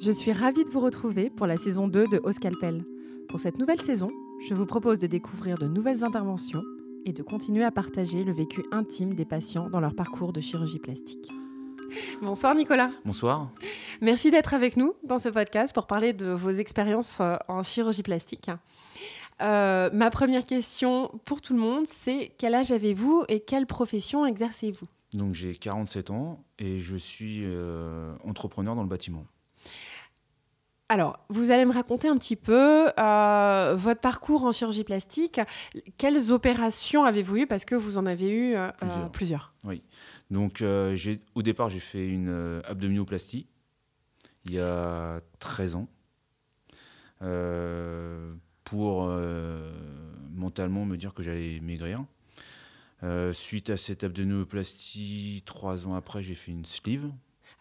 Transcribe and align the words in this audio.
Je 0.00 0.12
suis 0.12 0.30
ravie 0.32 0.64
de 0.64 0.70
vous 0.70 0.78
retrouver 0.78 1.28
pour 1.28 1.48
la 1.48 1.56
saison 1.56 1.88
2 1.88 2.06
de 2.06 2.20
Au 2.22 2.30
Scalpel. 2.30 2.84
Pour 3.28 3.40
cette 3.40 3.58
nouvelle 3.58 3.80
saison, 3.80 4.10
je 4.48 4.54
vous 4.54 4.64
propose 4.64 5.00
de 5.00 5.08
découvrir 5.08 5.58
de 5.58 5.66
nouvelles 5.66 6.04
interventions 6.04 6.62
et 7.04 7.12
de 7.12 7.20
continuer 7.24 7.64
à 7.64 7.72
partager 7.72 8.22
le 8.22 8.32
vécu 8.32 8.62
intime 8.70 9.14
des 9.14 9.24
patients 9.24 9.68
dans 9.68 9.80
leur 9.80 9.96
parcours 9.96 10.32
de 10.32 10.40
chirurgie 10.40 10.78
plastique. 10.78 11.28
Bonsoir 12.22 12.54
Nicolas. 12.54 12.90
Bonsoir. 13.04 13.50
Merci 14.00 14.30
d'être 14.30 14.54
avec 14.54 14.76
nous 14.76 14.94
dans 15.02 15.18
ce 15.18 15.30
podcast 15.30 15.74
pour 15.74 15.88
parler 15.88 16.12
de 16.12 16.28
vos 16.28 16.52
expériences 16.52 17.18
euh, 17.20 17.34
en 17.48 17.64
chirurgie 17.64 18.04
plastique. 18.04 18.52
Euh, 19.42 19.90
ma 19.92 20.10
première 20.10 20.46
question 20.46 21.10
pour 21.24 21.40
tout 21.40 21.54
le 21.54 21.60
monde, 21.60 21.86
c'est 21.86 22.30
quel 22.38 22.54
âge 22.54 22.70
avez-vous 22.70 23.24
et 23.28 23.40
quelle 23.40 23.66
profession 23.66 24.24
exercez-vous? 24.26 24.86
Donc 25.12 25.34
j'ai 25.34 25.56
47 25.56 26.12
ans 26.12 26.44
et 26.60 26.78
je 26.78 26.96
suis 26.96 27.40
euh, 27.42 28.14
entrepreneur 28.24 28.76
dans 28.76 28.82
le 28.82 28.88
bâtiment. 28.88 29.26
Alors, 30.90 31.18
vous 31.28 31.50
allez 31.50 31.66
me 31.66 31.72
raconter 31.72 32.08
un 32.08 32.16
petit 32.16 32.36
peu 32.36 32.88
euh, 32.98 33.74
votre 33.76 34.00
parcours 34.00 34.44
en 34.44 34.52
chirurgie 34.52 34.84
plastique. 34.84 35.38
Quelles 35.98 36.32
opérations 36.32 37.04
avez-vous 37.04 37.36
eues? 37.38 37.46
Parce 37.46 37.64
que 37.66 37.74
vous 37.74 37.98
en 37.98 38.06
avez 38.06 38.28
eu 38.30 38.54
euh, 38.56 38.70
Plusieurs. 38.80 39.10
plusieurs. 39.10 39.52
Oui. 39.64 39.82
Donc 40.30 40.62
euh, 40.62 40.96
au 41.34 41.42
départ 41.42 41.68
j'ai 41.70 41.80
fait 41.80 42.06
une 42.06 42.28
euh, 42.28 42.60
abdominoplastie 42.66 43.46
il 44.44 44.54
y 44.54 44.60
a 44.60 45.20
13 45.40 45.76
ans 45.76 45.88
euh, 47.22 48.32
pour 48.64 49.06
euh, 49.08 49.72
mentalement 50.34 50.84
me 50.84 50.96
dire 50.96 51.12
que 51.14 51.22
j'allais 51.22 51.60
maigrir. 51.60 52.04
Euh, 53.02 53.32
suite 53.32 53.70
à 53.70 53.76
cette 53.76 54.04
abdominoplastie, 54.04 55.42
trois 55.46 55.86
ans 55.86 55.94
après, 55.94 56.22
j'ai 56.22 56.34
fait 56.34 56.50
une 56.50 56.64
sleeve. 56.64 57.10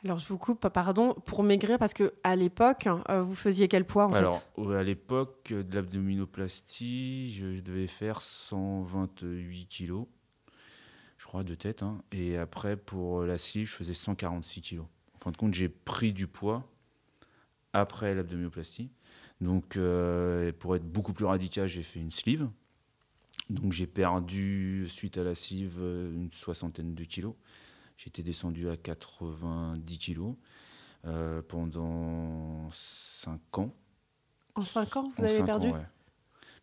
Alors, 0.03 0.19
je 0.19 0.27
vous 0.27 0.37
coupe, 0.37 0.67
pardon, 0.69 1.13
pour 1.25 1.43
maigrir, 1.43 1.79
parce 1.79 1.93
que 1.93 2.13
à 2.23 2.35
l'époque, 2.35 2.87
euh, 3.09 3.23
vous 3.23 3.35
faisiez 3.35 3.67
quel 3.67 3.83
poids 3.83 4.05
en 4.05 4.13
Alors, 4.13 4.39
fait 4.39 4.45
au- 4.61 4.71
à 4.71 4.83
l'époque 4.83 5.51
de 5.53 5.75
l'abdominoplastie, 5.75 7.31
je 7.33 7.59
devais 7.61 7.87
faire 7.87 8.21
128 8.21 9.65
kilos, 9.67 10.05
je 11.17 11.25
crois, 11.25 11.43
de 11.43 11.55
tête. 11.55 11.81
hein. 11.83 12.01
Et 12.11 12.37
après, 12.37 12.77
pour 12.77 13.23
la 13.23 13.37
sleeve, 13.37 13.67
je 13.67 13.73
faisais 13.73 13.93
146 13.95 14.61
kilos. 14.61 14.85
En 15.15 15.19
fin 15.23 15.31
de 15.31 15.37
compte, 15.37 15.53
j'ai 15.55 15.67
pris 15.69 16.13
du 16.13 16.27
poids 16.27 16.63
après 17.73 18.13
l'abdominoplastie. 18.13 18.89
Donc, 19.41 19.77
euh, 19.77 20.51
pour 20.59 20.75
être 20.75 20.85
beaucoup 20.89 21.13
plus 21.13 21.25
radical, 21.25 21.67
j'ai 21.67 21.83
fait 21.83 21.99
une 21.99 22.11
sleeve. 22.11 22.47
Donc, 23.49 23.71
j'ai 23.71 23.87
perdu, 23.87 24.85
suite 24.87 25.17
à 25.17 25.23
la 25.23 25.33
sleeve, 25.35 25.77
euh, 25.79 26.13
une 26.13 26.31
soixantaine 26.33 26.93
de 26.93 27.03
kilos. 27.03 27.33
J'étais 27.97 28.21
descendu 28.23 28.69
à 28.69 28.77
90 28.77 29.97
kilos 29.97 30.35
euh, 31.05 31.41
pendant 31.47 32.69
5 32.71 33.57
ans. 33.57 33.73
En 34.55 34.61
5 34.63 34.95
ans, 34.97 35.11
vous 35.15 35.23
En 35.23 35.25
avez 35.25 35.43
perdu 35.45 35.67
ans, 35.69 35.73
ouais. 35.73 35.85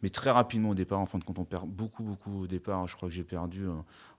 Mais 0.02 0.10
très 0.10 0.30
rapidement 0.30 0.70
au 0.70 0.74
départ, 0.74 1.00
en 1.00 1.06
fin 1.06 1.18
de 1.18 1.24
compte, 1.24 1.38
on 1.38 1.44
perd 1.44 1.66
beaucoup, 1.68 2.02
beaucoup 2.02 2.42
au 2.42 2.46
départ. 2.46 2.86
Je 2.86 2.94
crois 2.94 3.08
que 3.08 3.14
j'ai 3.14 3.24
perdu 3.24 3.64
euh, 3.66 3.72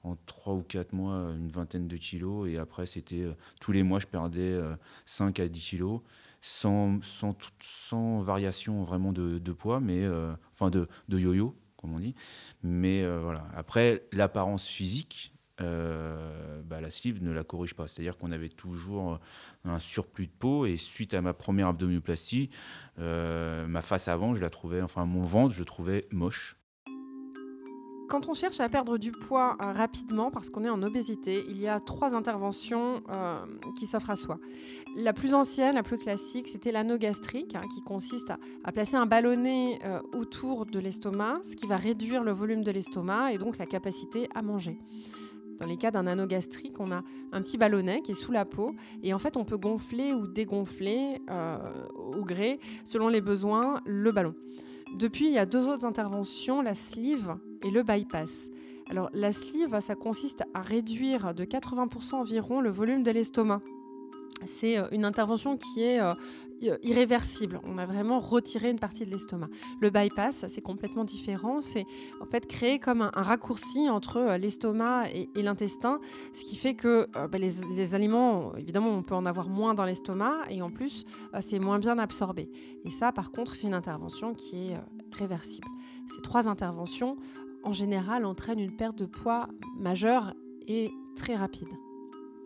en 0.03 0.15
3 0.25 0.53
ou 0.55 0.63
4 0.63 0.93
mois 0.93 1.13
une 1.37 1.49
vingtaine 1.49 1.87
de 1.87 1.95
kilos. 1.97 2.49
Et 2.49 2.57
après, 2.57 2.85
c'était 2.87 3.21
euh, 3.21 3.33
tous 3.61 3.71
les 3.71 3.83
mois, 3.83 3.99
je 3.99 4.07
perdais 4.07 4.39
euh, 4.51 4.75
5 5.05 5.39
à 5.39 5.47
10 5.47 5.59
kilos 5.61 6.01
sans, 6.41 7.01
sans, 7.03 7.33
tout- 7.33 7.49
sans 7.61 8.21
variation 8.21 8.83
vraiment 8.83 9.13
de, 9.13 9.37
de 9.37 9.51
poids, 9.53 9.79
mais 9.79 10.05
enfin 10.53 10.69
de, 10.71 10.87
de 11.07 11.19
yo-yo, 11.19 11.55
comme 11.77 11.93
on 11.93 11.99
dit. 11.99 12.15
Mais 12.63 13.03
euh, 13.03 13.19
voilà. 13.21 13.47
Après, 13.55 14.07
l'apparence 14.11 14.65
physique, 14.65 15.33
euh, 15.61 16.61
bah, 16.63 16.81
la 16.81 16.89
sleeve 16.89 17.23
ne 17.23 17.31
la 17.31 17.43
corrige 17.43 17.75
pas. 17.75 17.87
C'est-à-dire 17.87 18.17
qu'on 18.17 18.31
avait 18.31 18.49
toujours 18.49 19.19
un 19.63 19.79
surplus 19.79 20.27
de 20.27 20.31
peau. 20.31 20.65
Et 20.65 20.77
suite 20.77 21.13
à 21.13 21.21
ma 21.21 21.33
première 21.33 21.67
abdominoplastie, 21.67 22.49
euh, 22.99 23.65
ma 23.67 23.81
face 23.81 24.07
avant, 24.07 24.35
je 24.35 24.41
la 24.41 24.49
trouvais, 24.49 24.81
enfin 24.81 25.05
mon 25.05 25.23
ventre, 25.23 25.53
je 25.53 25.59
le 25.59 25.65
trouvais 25.65 26.07
moche. 26.11 26.57
Quand 28.07 28.29
on 28.29 28.35
cherche 28.35 28.59
à 28.59 28.69
perdre 28.69 28.99
du 28.99 29.11
poids 29.11 29.57
euh, 29.59 29.71
rapidement, 29.71 30.29
parce 30.29 30.51
qu'on 30.51 30.63
est 30.63 30.69
en 30.69 30.83
obésité, 30.83 31.43
il 31.49 31.59
y 31.59 31.67
a 31.67 31.79
trois 31.79 32.13
interventions 32.13 33.01
qui 33.79 33.87
s'offrent 33.87 34.11
à 34.11 34.15
soi. 34.15 34.37
La 34.95 35.11
plus 35.11 35.33
ancienne, 35.33 35.73
la 35.73 35.81
plus 35.81 35.97
classique, 35.97 36.47
c'était 36.47 36.71
l'anneau 36.71 36.99
gastrique, 36.99 37.55
hein, 37.55 37.63
qui 37.73 37.81
consiste 37.81 38.31
à, 38.63 38.71
placer 38.71 38.95
un 38.95 39.07
ballonnet 39.07 39.79
autour 40.13 40.67
de 40.67 40.77
l'estomac, 40.77 41.39
ce 41.43 41.55
qui 41.55 41.65
va 41.65 41.77
réduire 41.77 42.23
le 42.23 42.31
volume 42.31 42.63
de 42.63 42.69
l'estomac 42.69 43.31
et 43.31 43.39
donc 43.39 43.57
la 43.57 43.65
capacité 43.65 44.29
à 44.35 44.43
manger. 44.43 44.77
Dans 45.57 45.65
les 45.65 45.77
cas 45.77 45.91
d'un 45.91 46.07
anneau 46.07 46.25
gastrique, 46.25 46.79
on 46.79 46.91
a 46.91 47.03
un 47.31 47.41
petit 47.41 47.57
ballonnet 47.57 48.01
qui 48.01 48.11
est 48.11 48.15
sous 48.15 48.31
la 48.31 48.45
peau 48.45 48.75
et 49.03 49.13
en 49.13 49.19
fait 49.19 49.37
on 49.37 49.45
peut 49.45 49.57
gonfler 49.57 50.13
ou 50.13 50.27
dégonfler 50.27 51.21
euh, 51.29 51.57
au 51.95 52.23
gré, 52.23 52.59
selon 52.83 53.07
les 53.07 53.21
besoins, 53.21 53.81
le 53.85 54.11
ballon. 54.11 54.35
Depuis, 54.95 55.27
il 55.27 55.33
y 55.33 55.37
a 55.37 55.45
deux 55.45 55.67
autres 55.67 55.85
interventions, 55.85 56.61
la 56.61 56.75
sleeve 56.75 57.35
et 57.63 57.69
le 57.69 57.83
bypass. 57.83 58.49
Alors 58.89 59.09
la 59.13 59.33
sleeve, 59.33 59.79
ça 59.81 59.95
consiste 59.95 60.43
à 60.53 60.61
réduire 60.61 61.33
de 61.33 61.43
80% 61.43 62.15
environ 62.15 62.61
le 62.61 62.69
volume 62.69 63.03
de 63.03 63.11
l'estomac. 63.11 63.61
C'est 64.45 64.77
euh, 64.77 64.87
une 64.91 65.05
intervention 65.05 65.57
qui 65.57 65.83
est 65.83 65.99
euh, 65.99 66.13
irréversible. 66.83 67.59
On 67.63 67.77
a 67.77 67.85
vraiment 67.85 68.19
retiré 68.19 68.69
une 68.69 68.79
partie 68.79 69.05
de 69.05 69.11
l'estomac. 69.11 69.49
Le 69.81 69.89
bypass, 69.89 70.45
c'est 70.47 70.61
complètement 70.61 71.03
différent. 71.03 71.61
C'est 71.61 71.85
en 72.21 72.25
fait 72.25 72.47
créé 72.47 72.79
comme 72.79 73.01
un, 73.01 73.11
raccourci 73.13 73.89
entre 73.89 74.17
euh, 74.17 74.37
l'estomac 74.37 75.09
et, 75.11 75.29
l'intestin, 75.41 75.99
ce 76.33 76.43
qui 76.43 76.55
fait 76.55 76.73
que 76.73 77.07
bah, 77.27 77.37
les, 77.37 77.95
aliments, 77.95 78.55
évidemment, 78.55 78.89
on 78.89 79.03
peut 79.03 79.15
en 79.15 79.25
avoir 79.25 79.47
moins 79.47 79.73
dans 79.73 79.85
l'estomac 79.85 80.37
et 80.49 80.61
en 80.61 80.71
plus, 80.71 81.05
c'est 81.39 81.59
moins 81.59 81.77
bien 81.77 81.99
absorbé. 81.99 82.49
Et 82.83 82.89
ça, 82.89 83.11
par 83.11 83.31
contre, 83.31 83.55
c'est 83.55 83.67
une 83.67 83.73
intervention 83.73 84.33
qui 84.33 84.69
est 84.69 84.77
réversible. 85.11 85.67
Ces 86.15 86.21
trois 86.21 86.47
interventions, 86.47 87.17
en 87.63 87.73
général, 87.73 88.25
entraînent 88.25 88.59
une 88.59 88.75
perte 88.75 88.97
de 88.97 89.05
poids 89.05 89.47
majeure 89.77 90.33
et 90.67 90.91
très 91.15 91.35
rapide, 91.35 91.69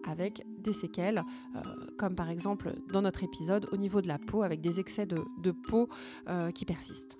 avec 0.09 0.45
des 0.59 0.73
séquelles, 0.73 1.23
euh, 1.55 1.59
comme 1.97 2.15
par 2.15 2.29
exemple 2.29 2.73
dans 2.91 3.01
notre 3.01 3.23
épisode 3.23 3.67
au 3.71 3.77
niveau 3.77 4.01
de 4.01 4.07
la 4.07 4.17
peau, 4.19 4.43
avec 4.43 4.61
des 4.61 4.79
excès 4.79 5.05
de, 5.05 5.23
de 5.41 5.51
peau 5.51 5.87
euh, 6.27 6.51
qui 6.51 6.65
persistent. 6.65 7.17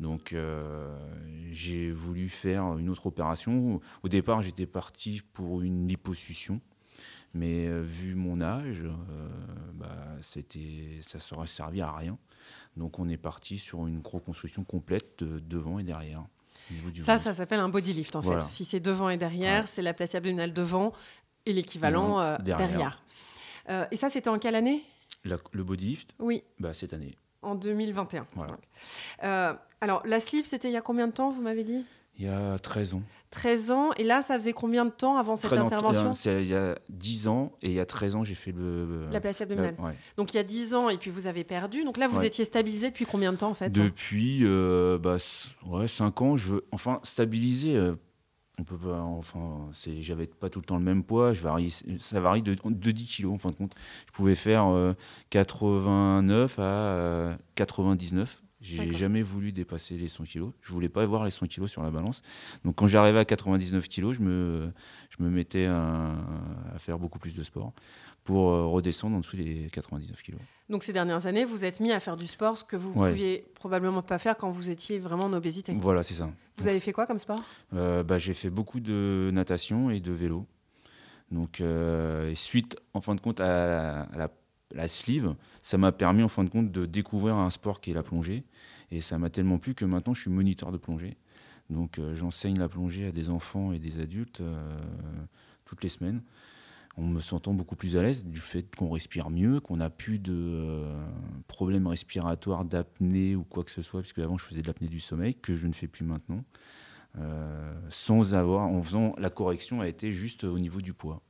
Donc 0.00 0.32
euh, 0.32 0.96
j'ai 1.52 1.90
voulu 1.92 2.28
faire 2.28 2.76
une 2.78 2.88
autre 2.90 3.06
opération. 3.06 3.80
Au 4.02 4.08
départ, 4.08 4.42
j'étais 4.42 4.66
parti 4.66 5.22
pour 5.32 5.62
une 5.62 5.86
liposuction. 5.86 6.60
Mais 7.36 7.68
vu 7.82 8.14
mon 8.14 8.40
âge, 8.40 8.84
bah, 9.74 9.88
ça 10.20 11.18
serait 11.18 11.46
servi 11.48 11.80
à 11.80 11.90
rien. 11.90 12.16
Donc 12.76 13.00
on 13.00 13.08
est 13.08 13.16
parti 13.16 13.58
sur 13.58 13.86
une 13.88 14.00
reconstruction 14.04 14.62
complète 14.62 15.18
de 15.24 15.40
devant 15.40 15.80
et 15.80 15.84
derrière. 15.84 16.24
Ça, 17.02 17.14
ventre. 17.14 17.24
ça 17.24 17.34
s'appelle 17.34 17.58
un 17.60 17.68
body 17.68 17.92
lift 17.92 18.14
en 18.16 18.20
Voilà. 18.20 18.42
fait. 18.42 18.54
Si 18.54 18.64
c'est 18.64 18.78
devant 18.80 19.10
et 19.10 19.16
derrière, 19.16 19.62
Ouais. 19.64 19.70
c'est 19.70 19.82
la 19.82 19.92
placie 19.94 20.16
abdominale 20.16 20.52
devant 20.54 20.92
et 21.46 21.52
l'équivalent 21.52 22.08
Non, 22.08 22.20
euh, 22.20 22.36
derrière. 22.38 22.68
derrière. 22.68 23.02
Euh, 23.70 23.86
et 23.90 23.96
ça, 23.96 24.10
c'était 24.10 24.28
en 24.30 24.38
quelle 24.38 24.54
année? 24.54 24.82
La- 25.24 25.36
le 25.52 25.64
body 25.64 25.86
lift, 25.86 26.14
Oui, 26.18 26.42
bah, 26.58 26.74
cette 26.74 26.92
année. 26.92 27.16
en 27.42 27.54
2021. 27.54 28.26
Voilà. 28.34 28.56
Euh, 29.22 29.54
alors, 29.80 30.02
la 30.06 30.20
sleeve, 30.20 30.44
c'était 30.46 30.68
il 30.68 30.72
y 30.72 30.76
a 30.76 30.82
combien 30.82 31.06
de 31.08 31.12
temps, 31.12 31.30
vous 31.30 31.42
m'avez 31.42 31.64
dit? 31.64 31.84
Il 32.16 32.24
y 32.24 32.28
a 32.28 32.58
13 32.60 32.94
ans. 32.94 33.02
13 33.30 33.70
ans. 33.72 33.90
Et 33.96 34.04
là, 34.04 34.22
ça 34.22 34.36
faisait 34.36 34.52
combien 34.52 34.84
de 34.84 34.90
temps 34.90 35.16
avant 35.16 35.34
cette 35.34 35.50
Très 35.50 35.58
intervention? 35.58 36.12
il 36.26 36.46
y 36.46 36.54
a 36.54 36.78
10 36.88 37.26
ans 37.26 37.52
et 37.60 37.68
il 37.70 37.74
y 37.74 37.80
a 37.80 37.86
13 37.86 38.14
ans, 38.14 38.22
j'ai 38.22 38.36
fait 38.36 38.52
le. 38.52 39.08
La 39.10 39.20
placie 39.20 39.42
abdominale. 39.42 39.74
ouais. 39.80 39.94
Donc, 40.16 40.32
il 40.32 40.36
y 40.36 40.40
a 40.40 40.44
10 40.44 40.74
ans, 40.74 40.88
et 40.90 40.96
puis 40.96 41.10
vous 41.10 41.26
avez 41.26 41.42
perdu. 41.42 41.82
Donc 41.84 41.96
là, 41.96 42.06
vous 42.06 42.18
Ouais. 42.20 42.28
étiez 42.28 42.44
stabilisé 42.44 42.90
depuis 42.90 43.04
combien 43.04 43.32
de 43.32 43.38
temps, 43.38 43.50
en 43.50 43.54
fait 43.54 43.68
Depuis 43.68 44.40
euh, 44.44 44.96
bah, 44.98 45.16
ouais, 45.66 45.88
5 45.88 46.22
ans, 46.22 46.36
je 46.36 46.54
veux. 46.54 46.64
Enfin, 46.70 47.00
stabiliser. 47.02 47.74
Euh, 48.58 48.60
on 48.60 48.64
peut 48.64 48.76
pas. 48.76 49.00
Enfin, 49.00 49.68
c'est, 49.72 50.02
j'avais 50.02 50.26
pas 50.26 50.50
tout 50.50 50.60
le 50.60 50.64
temps 50.64 50.78
le 50.78 50.84
même 50.84 51.04
poids. 51.04 51.32
Je 51.32 51.42
varie, 51.42 51.70
ça 51.98 52.20
varie 52.20 52.42
de, 52.42 52.56
de 52.64 52.90
10 52.90 53.04
kilos 53.06 53.34
en 53.34 53.38
fin 53.38 53.50
de 53.50 53.56
compte. 53.56 53.74
Je 54.06 54.12
pouvais 54.12 54.34
faire 54.34 54.66
euh, 54.66 54.94
89 55.30 56.58
à 56.58 56.62
euh, 56.62 57.36
99. 57.54 58.43
J'ai 58.64 58.92
jamais 58.94 59.22
voulu 59.22 59.52
dépasser 59.52 59.96
les 59.96 60.08
100 60.08 60.24
kilos. 60.24 60.52
Je 60.62 60.72
voulais 60.72 60.88
pas 60.88 61.02
avoir 61.02 61.24
les 61.24 61.30
100 61.30 61.46
kilos 61.46 61.70
sur 61.70 61.82
la 61.82 61.90
balance. 61.90 62.22
Donc 62.64 62.76
quand 62.76 62.86
j'arrivais 62.86 63.18
à 63.18 63.24
99 63.24 63.88
kilos, 63.88 64.16
je 64.16 64.22
me, 64.22 64.72
je 65.10 65.22
me 65.22 65.28
mettais 65.28 65.66
à, 65.66 66.12
à 66.74 66.78
faire 66.78 66.98
beaucoup 66.98 67.18
plus 67.18 67.34
de 67.34 67.42
sport 67.42 67.72
pour 68.24 68.50
euh, 68.50 68.64
redescendre 68.66 69.16
en 69.16 69.20
dessous 69.20 69.36
des 69.36 69.68
99 69.70 70.22
kilos. 70.22 70.40
Donc, 70.70 70.82
ces 70.82 70.94
dernières 70.94 71.26
années, 71.26 71.44
vous 71.44 71.66
êtes 71.66 71.78
mis 71.80 71.92
à 71.92 72.00
faire 72.00 72.16
du 72.16 72.26
sport, 72.26 72.56
ce 72.56 72.64
que 72.64 72.74
vous 72.74 72.98
Ouais. 72.98 73.10
pouviez 73.10 73.46
probablement 73.54 74.00
pas 74.00 74.16
faire 74.16 74.38
quand 74.38 74.50
vous 74.50 74.70
étiez 74.70 74.98
vraiment 74.98 75.24
en 75.24 75.32
obésité. 75.34 75.74
Voilà, 75.78 76.02
c'est 76.02 76.14
ça. 76.14 76.30
Vous 76.56 76.66
avez 76.66 76.80
fait 76.80 76.94
quoi 76.94 77.06
comme 77.06 77.18
sport? 77.18 77.42
Euh, 77.74 78.02
bah, 78.02 78.16
j'ai 78.16 78.32
fait 78.32 78.48
beaucoup 78.48 78.80
de 78.80 79.28
natation 79.30 79.90
et 79.90 80.00
de 80.00 80.10
vélo. 80.12 80.46
Donc, 81.30 81.60
euh, 81.60 82.30
et 82.30 82.34
suite, 82.34 82.76
en 82.94 83.02
fin 83.02 83.14
de 83.14 83.20
compte, 83.20 83.40
à 83.40 83.46
la, 83.46 84.00
à 84.04 84.16
la- 84.16 84.30
la 84.74 84.88
sleeve, 84.88 85.34
ça 85.62 85.78
m'a 85.78 85.92
permis, 85.92 86.22
en 86.22 86.28
fin 86.28 86.44
de 86.44 86.50
compte, 86.50 86.70
de 86.70 86.84
découvrir 86.84 87.36
un 87.36 87.50
sport 87.50 87.80
qui 87.80 87.90
est 87.90 87.94
la 87.94 88.02
plongée. 88.02 88.44
Et 88.90 89.00
ça 89.00 89.18
m'a 89.18 89.30
tellement 89.30 89.58
plu 89.58 89.74
que 89.74 89.84
maintenant, 89.84 90.14
je 90.14 90.22
suis 90.22 90.30
moniteur 90.30 90.72
de 90.72 90.76
plongée. 90.76 91.16
Donc, 91.70 91.98
euh, 91.98 92.14
j'enseigne 92.14 92.58
la 92.58 92.68
plongée 92.68 93.06
à 93.06 93.12
des 93.12 93.30
enfants 93.30 93.72
et 93.72 93.78
des 93.78 94.00
adultes 94.00 94.40
euh, 94.40 94.78
toutes 95.64 95.82
les 95.82 95.88
semaines. 95.88 96.22
en 96.96 97.02
me 97.02 97.20
sentant 97.20 97.54
beaucoup 97.54 97.76
plus 97.76 97.96
à 97.96 98.02
l'aise 98.02 98.24
du 98.24 98.40
fait 98.40 98.74
qu'on 98.76 98.90
respire 98.90 99.30
mieux, 99.30 99.60
qu'on 99.60 99.78
n'a 99.78 99.90
plus 99.90 100.18
de 100.18 100.34
euh, 100.34 101.06
problèmes 101.48 101.86
respiratoires, 101.86 102.64
d'apnée 102.64 103.34
ou 103.34 103.44
quoi 103.44 103.64
que 103.64 103.70
ce 103.70 103.82
soit, 103.82 104.00
puisque 104.02 104.18
avant 104.18 104.36
je 104.36 104.44
faisais 104.44 104.62
de 104.62 104.66
l'apnée 104.66 104.88
du 104.88 105.00
sommeil, 105.00 105.34
que 105.34 105.54
je 105.54 105.66
ne 105.66 105.72
fais 105.72 105.88
plus 105.88 106.04
maintenant, 106.04 106.44
sans 107.90 108.34
avoir, 108.34 108.66
en 108.66 108.82
faisant 108.82 109.14
la 109.18 109.30
correction 109.30 109.80
a 109.80 109.86
été 109.86 110.10
juste 110.10 110.42
au 110.42 110.58
niveau 110.58 110.80
du 110.80 110.92
poids. 110.92 111.22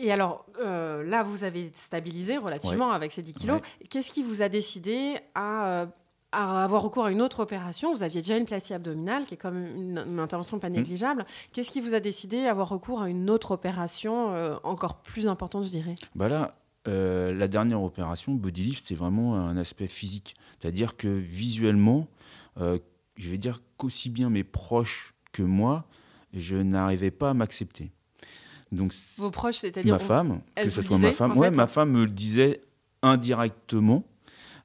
Et 0.00 0.12
alors, 0.12 0.46
euh, 0.60 1.02
là, 1.02 1.22
vous 1.22 1.44
avez 1.44 1.70
stabilisé 1.74 2.36
relativement 2.36 2.92
avec 2.92 3.12
ces 3.12 3.22
10 3.22 3.34
kilos. 3.34 3.60
Qu'est-ce 3.90 4.10
qui 4.10 4.22
vous 4.22 4.42
a 4.42 4.48
décidé 4.48 5.16
à 5.34 5.88
à 6.32 6.64
avoir 6.64 6.82
recours 6.82 7.06
à 7.06 7.10
une 7.10 7.22
autre 7.22 7.40
opération? 7.40 7.92
Vous 7.92 8.02
aviez 8.02 8.20
déjà 8.20 8.36
une 8.36 8.44
plastie 8.44 8.74
abdominale, 8.74 9.26
qui 9.26 9.34
est 9.34 9.38
comme 9.38 9.56
une, 9.56 10.18
intervention 10.18 10.58
pas 10.58 10.68
mmh. 10.68 10.74
négligeable. 10.74 11.26
Qu'est-ce 11.52 11.70
qui 11.70 11.80
vous 11.80 11.94
a 11.94 12.00
décidé 12.00 12.46
à 12.46 12.50
avoir 12.50 12.68
recours 12.68 13.00
à 13.00 13.08
une 13.08 13.30
autre 13.30 13.52
opération 13.52 14.32
euh, 14.32 14.56
encore 14.62 15.00
plus 15.02 15.26
importante, 15.26 15.64
je 15.64 15.70
dirais? 15.70 15.94
Bah 16.14 16.28
Là, 16.28 16.54
euh, 16.86 17.34
la 17.34 17.48
dernière 17.48 17.82
opération, 17.82 18.34
Bodylift, 18.34 18.84
c'est 18.86 18.94
vraiment 18.94 19.36
un 19.36 19.56
aspect 19.56 19.88
physique. 19.88 20.36
C'est-à-dire 20.58 20.96
que 20.96 21.08
visuellement, 21.08 22.08
euh, 22.58 22.78
je 23.16 23.30
vais 23.30 23.38
dire 23.38 23.62
qu'aussi 23.76 24.10
bien 24.10 24.30
mes 24.30 24.44
proches 24.44 25.14
que 25.32 25.42
moi, 25.42 25.86
je 26.32 26.56
n'arrivais 26.56 27.10
pas 27.10 27.30
à 27.30 27.34
m'accepter. 27.34 27.90
Donc, 28.72 28.92
Vos 29.16 29.30
proches, 29.30 29.58
c'est-à-dire 29.58 29.94
Ma 29.94 29.98
femme, 29.98 30.40
que 30.56 30.70
ce 30.70 30.82
soit 30.82 30.98
ma 30.98 31.12
femme. 31.12 31.36
Ouais, 31.36 31.50
ma 31.50 31.66
femme 31.66 31.92
me 31.92 32.04
le 32.04 32.10
disait 32.10 32.60
indirectement 33.02 34.04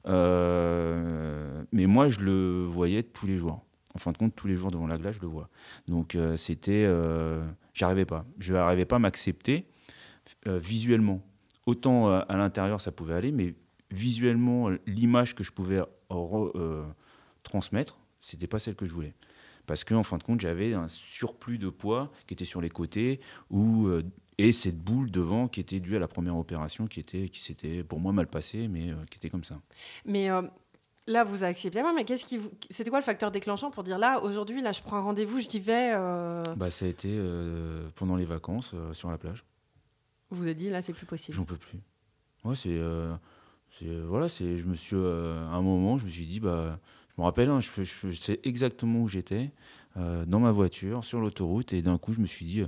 euh, 0.06 1.62
mais 1.72 1.86
moi, 1.86 2.08
je 2.08 2.20
le 2.20 2.64
voyais 2.64 3.02
tous 3.02 3.26
les 3.26 3.36
jours. 3.36 3.64
En 3.94 3.98
fin 3.98 4.12
de 4.12 4.18
compte, 4.18 4.34
tous 4.34 4.48
les 4.48 4.56
jours 4.56 4.70
devant 4.70 4.86
la 4.86 4.98
glace, 4.98 5.16
je 5.16 5.20
le 5.20 5.28
vois. 5.28 5.48
Donc, 5.86 6.14
euh, 6.14 6.36
c'était. 6.36 6.84
Euh, 6.86 7.44
j'arrivais 7.72 8.04
pas. 8.04 8.24
Je 8.38 8.54
n'arrivais 8.54 8.84
pas 8.84 8.96
à 8.96 8.98
m'accepter 8.98 9.66
visuellement. 10.46 11.20
Autant 11.66 12.08
à 12.10 12.36
l'intérieur, 12.36 12.80
ça 12.80 12.92
pouvait 12.92 13.14
aller, 13.14 13.30
mais 13.30 13.54
visuellement, 13.90 14.70
l'image 14.86 15.34
que 15.34 15.44
je 15.44 15.52
pouvais 15.52 15.82
transmettre, 17.42 17.98
c'était 18.22 18.46
pas 18.46 18.58
celle 18.58 18.74
que 18.74 18.86
je 18.86 18.92
voulais 18.92 19.14
parce 19.66 19.84
qu'en 19.84 19.96
en 19.96 20.02
fin 20.02 20.18
de 20.18 20.22
compte, 20.22 20.40
j'avais 20.40 20.74
un 20.74 20.88
surplus 20.88 21.58
de 21.58 21.68
poids 21.68 22.10
qui 22.26 22.34
était 22.34 22.44
sur 22.44 22.60
les 22.60 22.70
côtés 22.70 23.20
ou 23.50 23.88
et 24.38 24.52
cette 24.52 24.78
boule 24.78 25.10
devant 25.10 25.48
qui 25.48 25.60
était 25.60 25.80
due 25.80 25.96
à 25.96 25.98
la 25.98 26.08
première 26.08 26.36
opération 26.36 26.86
qui 26.86 27.00
était 27.00 27.28
qui 27.28 27.40
s'était 27.40 27.84
pour 27.84 28.00
moi 28.00 28.12
mal 28.12 28.26
passée 28.26 28.68
mais 28.68 28.90
euh, 28.90 28.96
qui 29.10 29.18
était 29.18 29.30
comme 29.30 29.44
ça. 29.44 29.60
Mais 30.04 30.30
euh, 30.30 30.42
là 31.06 31.24
vous 31.24 31.44
acceptez 31.44 31.82
bien 31.82 31.92
mais 31.94 32.04
qu'est-ce 32.04 32.24
qui 32.24 32.38
vous... 32.38 32.50
c'était 32.70 32.90
quoi 32.90 32.98
le 32.98 33.04
facteur 33.04 33.30
déclenchant 33.30 33.70
pour 33.70 33.84
dire 33.84 33.98
là 33.98 34.22
aujourd'hui 34.22 34.60
là 34.60 34.72
je 34.72 34.82
prends 34.82 34.96
un 34.96 35.02
rendez-vous 35.02 35.40
je 35.40 35.48
dis 35.48 35.60
vais 35.60 35.92
euh... 35.94 36.42
Bah 36.56 36.70
ça 36.70 36.86
a 36.86 36.88
été 36.88 37.10
euh, 37.10 37.88
pendant 37.94 38.16
les 38.16 38.24
vacances 38.24 38.74
sur 38.92 39.10
la 39.10 39.18
plage. 39.18 39.44
Vous 40.30 40.38
vous 40.38 40.48
êtes 40.48 40.56
dit 40.56 40.70
là 40.70 40.82
c'est 40.82 40.92
plus 40.92 41.06
possible. 41.06 41.36
J'en 41.36 41.44
peux 41.44 41.56
plus. 41.56 41.78
Ouais 42.44 42.56
c'est 42.56 42.80
voilà 44.06 44.28
c'est 44.28 44.56
je 44.56 44.64
me 44.64 44.74
suis 44.74 44.96
à 44.96 45.54
un 45.54 45.62
moment 45.62 45.98
je 45.98 46.06
me 46.06 46.10
suis 46.10 46.26
dit 46.26 46.40
bah 46.40 46.78
je 47.16 47.22
me 47.22 47.24
rappelle 47.24 47.48
hein, 47.50 47.60
je, 47.60 47.70
je, 47.82 48.10
je, 48.10 48.16
sais 48.16 48.40
exactement 48.44 49.00
où 49.00 49.08
j'étais 49.08 49.52
dans 49.96 50.40
ma 50.40 50.50
voiture 50.50 51.04
sur 51.04 51.20
l'autoroute 51.20 51.72
et 51.72 51.80
d'un 51.80 51.98
coup 51.98 52.12
je 52.12 52.20
me 52.20 52.26
suis 52.26 52.44
dit 52.44 52.64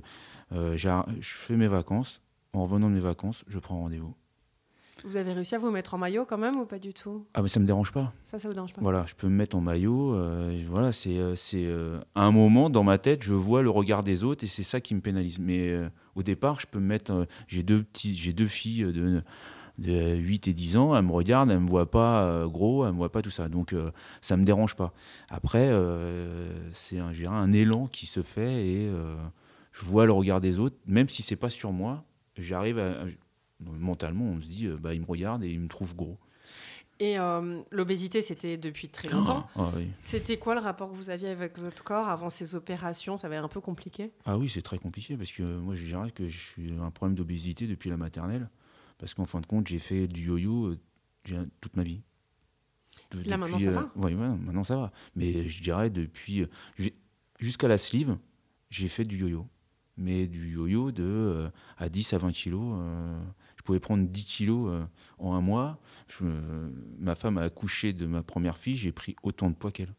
euh, 0.53 0.77
je 0.77 0.95
fais 1.21 1.57
mes 1.57 1.69
vacances. 1.69 2.21
En 2.53 2.63
revenant 2.63 2.89
de 2.89 2.95
mes 2.95 3.01
vacances, 3.01 3.45
je 3.49 3.59
prends 3.59 3.79
rendez-vous. 3.81 4.15
Vous 5.05 5.19
avez 5.19 5.35
réussi 5.35 5.55
à 5.55 5.59
vous 5.59 5.71
mettre 5.71 5.93
en 5.93 5.99
maillot 5.99 6.25
quand 6.25 6.39
même 6.39 6.57
ou 6.57 6.65
pas 6.65 6.79
du 6.79 6.95
tout? 6.95 7.27
Ah 7.35 7.43
mais 7.43 7.49
ça 7.49 7.61
me 7.61 7.67
dérange 7.67 7.93
pas. 7.93 8.15
Ça, 8.25 8.39
ça 8.39 8.49
vous 8.49 8.55
dérange 8.55 8.73
pas? 8.73 8.81
Voilà, 8.81 9.05
je 9.07 9.15
peux 9.15 9.29
me 9.29 9.35
mettre 9.35 9.55
en 9.55 9.61
maillot. 9.61 10.15
Euh, 10.15 10.59
voilà, 10.71 10.91
c'est 10.93 11.19
euh, 11.19 12.01
un 12.15 12.31
moment 12.31 12.71
dans 12.71 12.83
ma 12.83 12.97
tête, 12.97 13.23
je 13.23 13.35
vois 13.35 13.63
le 13.63 13.69
regard 13.69 14.03
des 14.03 14.25
autres 14.25 14.43
et 14.45 14.47
c'est 14.47 14.63
ça 14.63 14.81
qui 14.81 14.95
me 14.95 15.03
pénalise. 15.03 15.39
Mais 15.39 15.75
au 16.15 16.23
départ, 16.23 16.61
je 16.61 16.67
peux 16.67 16.79
me 16.79 16.87
mettre. 16.87 17.27
j'ai 17.47 17.63
deux 17.63 17.83
petits, 17.83 18.17
j'ai 18.17 18.33
deux 18.33 18.49
filles 18.49 18.85
de, 18.85 19.23
de 19.79 20.17
8 20.17 20.49
et 20.49 20.53
10 20.53 20.77
ans. 20.77 20.97
Elles 20.97 21.05
me 21.05 21.13
regardent, 21.13 21.51
elles 21.51 21.61
me 21.61 21.69
voient 21.69 21.91
pas 21.91 22.45
gros, 22.47 22.85
elles 22.85 22.93
me 22.93 22.97
voient 22.97 23.13
pas 23.13 23.23
tout 23.23 23.31
ça. 23.31 23.49
Donc 23.49 23.75
ça 24.21 24.37
me 24.37 24.45
dérange 24.45 24.75
pas. 24.75 24.93
Après, 25.29 25.71
c'est 26.73 26.99
un, 26.99 27.13
un 27.31 27.53
élan 27.53 27.87
qui 27.87 28.07
se 28.07 28.23
fait 28.23 28.67
et 28.67 28.91
je 29.73 29.85
vois 29.85 30.07
le 30.07 30.13
regard 30.13 30.41
des 30.41 30.59
autres, 30.59 30.77
même 30.87 31.09
si 31.09 31.23
c'est 31.23 31.37
pas 31.37 31.51
sur 31.51 31.73
moi, 31.73 32.05
j'arrive 32.39 32.79
à, 32.79 33.05
mentalement, 33.61 34.25
on 34.25 34.41
se 34.41 34.47
dit, 34.47 34.67
euh, 34.67 34.77
bah, 34.77 34.95
il 34.95 35.01
me 35.01 35.07
regarde 35.07 35.45
et 35.45 35.51
il 35.51 35.61
me 35.61 35.69
trouve 35.69 35.95
gros. 35.95 36.19
Et 36.99 37.19
euh, 37.19 37.61
l'obésité, 37.71 38.23
c'était 38.23 38.57
depuis 38.57 38.89
très 38.89 39.09
longtemps. 39.11 39.47
Ah, 39.55 39.71
ah 39.75 39.79
c'était 40.01 40.39
quoi 40.39 40.55
le 40.55 40.63
rapport 40.63 40.91
que 40.91 40.97
vous 40.97 41.11
aviez 41.11 41.29
avec 41.29 41.59
votre 41.59 41.85
corps 41.85 42.09
avant 42.09 42.31
ces 42.31 42.55
opérations? 42.55 43.19
Ça 43.19 43.27
avait 43.27 43.37
un 43.37 43.49
peu 43.49 43.61
compliqué? 43.61 44.13
Ah 44.25 44.39
oui, 44.39 44.49
c'est 44.49 44.63
très 44.63 44.79
compliqué 44.79 45.15
parce 45.15 45.31
que 45.31 45.43
moi, 45.43 45.75
je 45.75 45.85
dirais 45.85 46.11
que 46.11 46.27
je 46.27 46.39
suis 46.39 46.73
un 46.81 46.91
problème 46.91 47.15
d'obésité 47.15 47.67
depuis 47.67 47.91
la 47.91 47.99
maternelle. 47.99 48.49
Parce 48.99 49.15
qu'en 49.15 49.27
fin 49.27 49.41
de 49.41 49.47
compte, 49.47 49.67
j'ai 49.67 49.79
fait 49.79 50.07
du 50.07 50.27
yo-yo 50.27 50.77
euh, 51.31 51.47
toute 51.61 51.77
ma 51.77 51.83
vie. 51.83 52.03
Là, 53.25 53.37
maintenant, 53.37 53.59
ça 53.59 53.71
va 53.71 53.93
Oui, 53.97 54.15
maintenant, 54.15 54.65
ça 54.65 54.77
va. 54.77 54.93
Mais 55.15 55.49
je 55.49 55.63
dirais 55.63 55.91
depuis. 55.91 56.47
Jusqu'à 57.39 57.69
la 57.69 57.79
sleeve, 57.79 58.17
j'ai 58.71 58.89
fait 58.89 59.05
du 59.05 59.19
yo-yo 59.19 59.47
mais 59.97 60.27
du 60.27 60.53
yo-yo 60.53 60.93
de 60.93 61.03
euh, 61.05 61.49
à 61.79 61.89
10 61.89 62.13
à 62.13 62.19
20 62.19 62.33
kilos. 62.33 62.75
Euh, 62.79 63.19
je 63.57 63.63
pouvais 63.63 63.81
prendre 63.81 64.07
10 64.07 64.25
kilos 64.25 64.69
euh, 64.71 64.85
en 65.19 65.35
un 65.35 65.41
mois. 65.41 65.79
ma 66.99 67.15
femme 67.15 67.39
a 67.39 67.43
accouché 67.43 67.93
de 67.93 68.07
ma 68.07 68.23
première 68.23 68.59
fille, 68.59 68.77
j'ai 68.77 68.93
pris 68.93 69.17
autant 69.23 69.51
de 69.51 69.55
poids 69.55 69.73
qu'elle. 69.73 69.95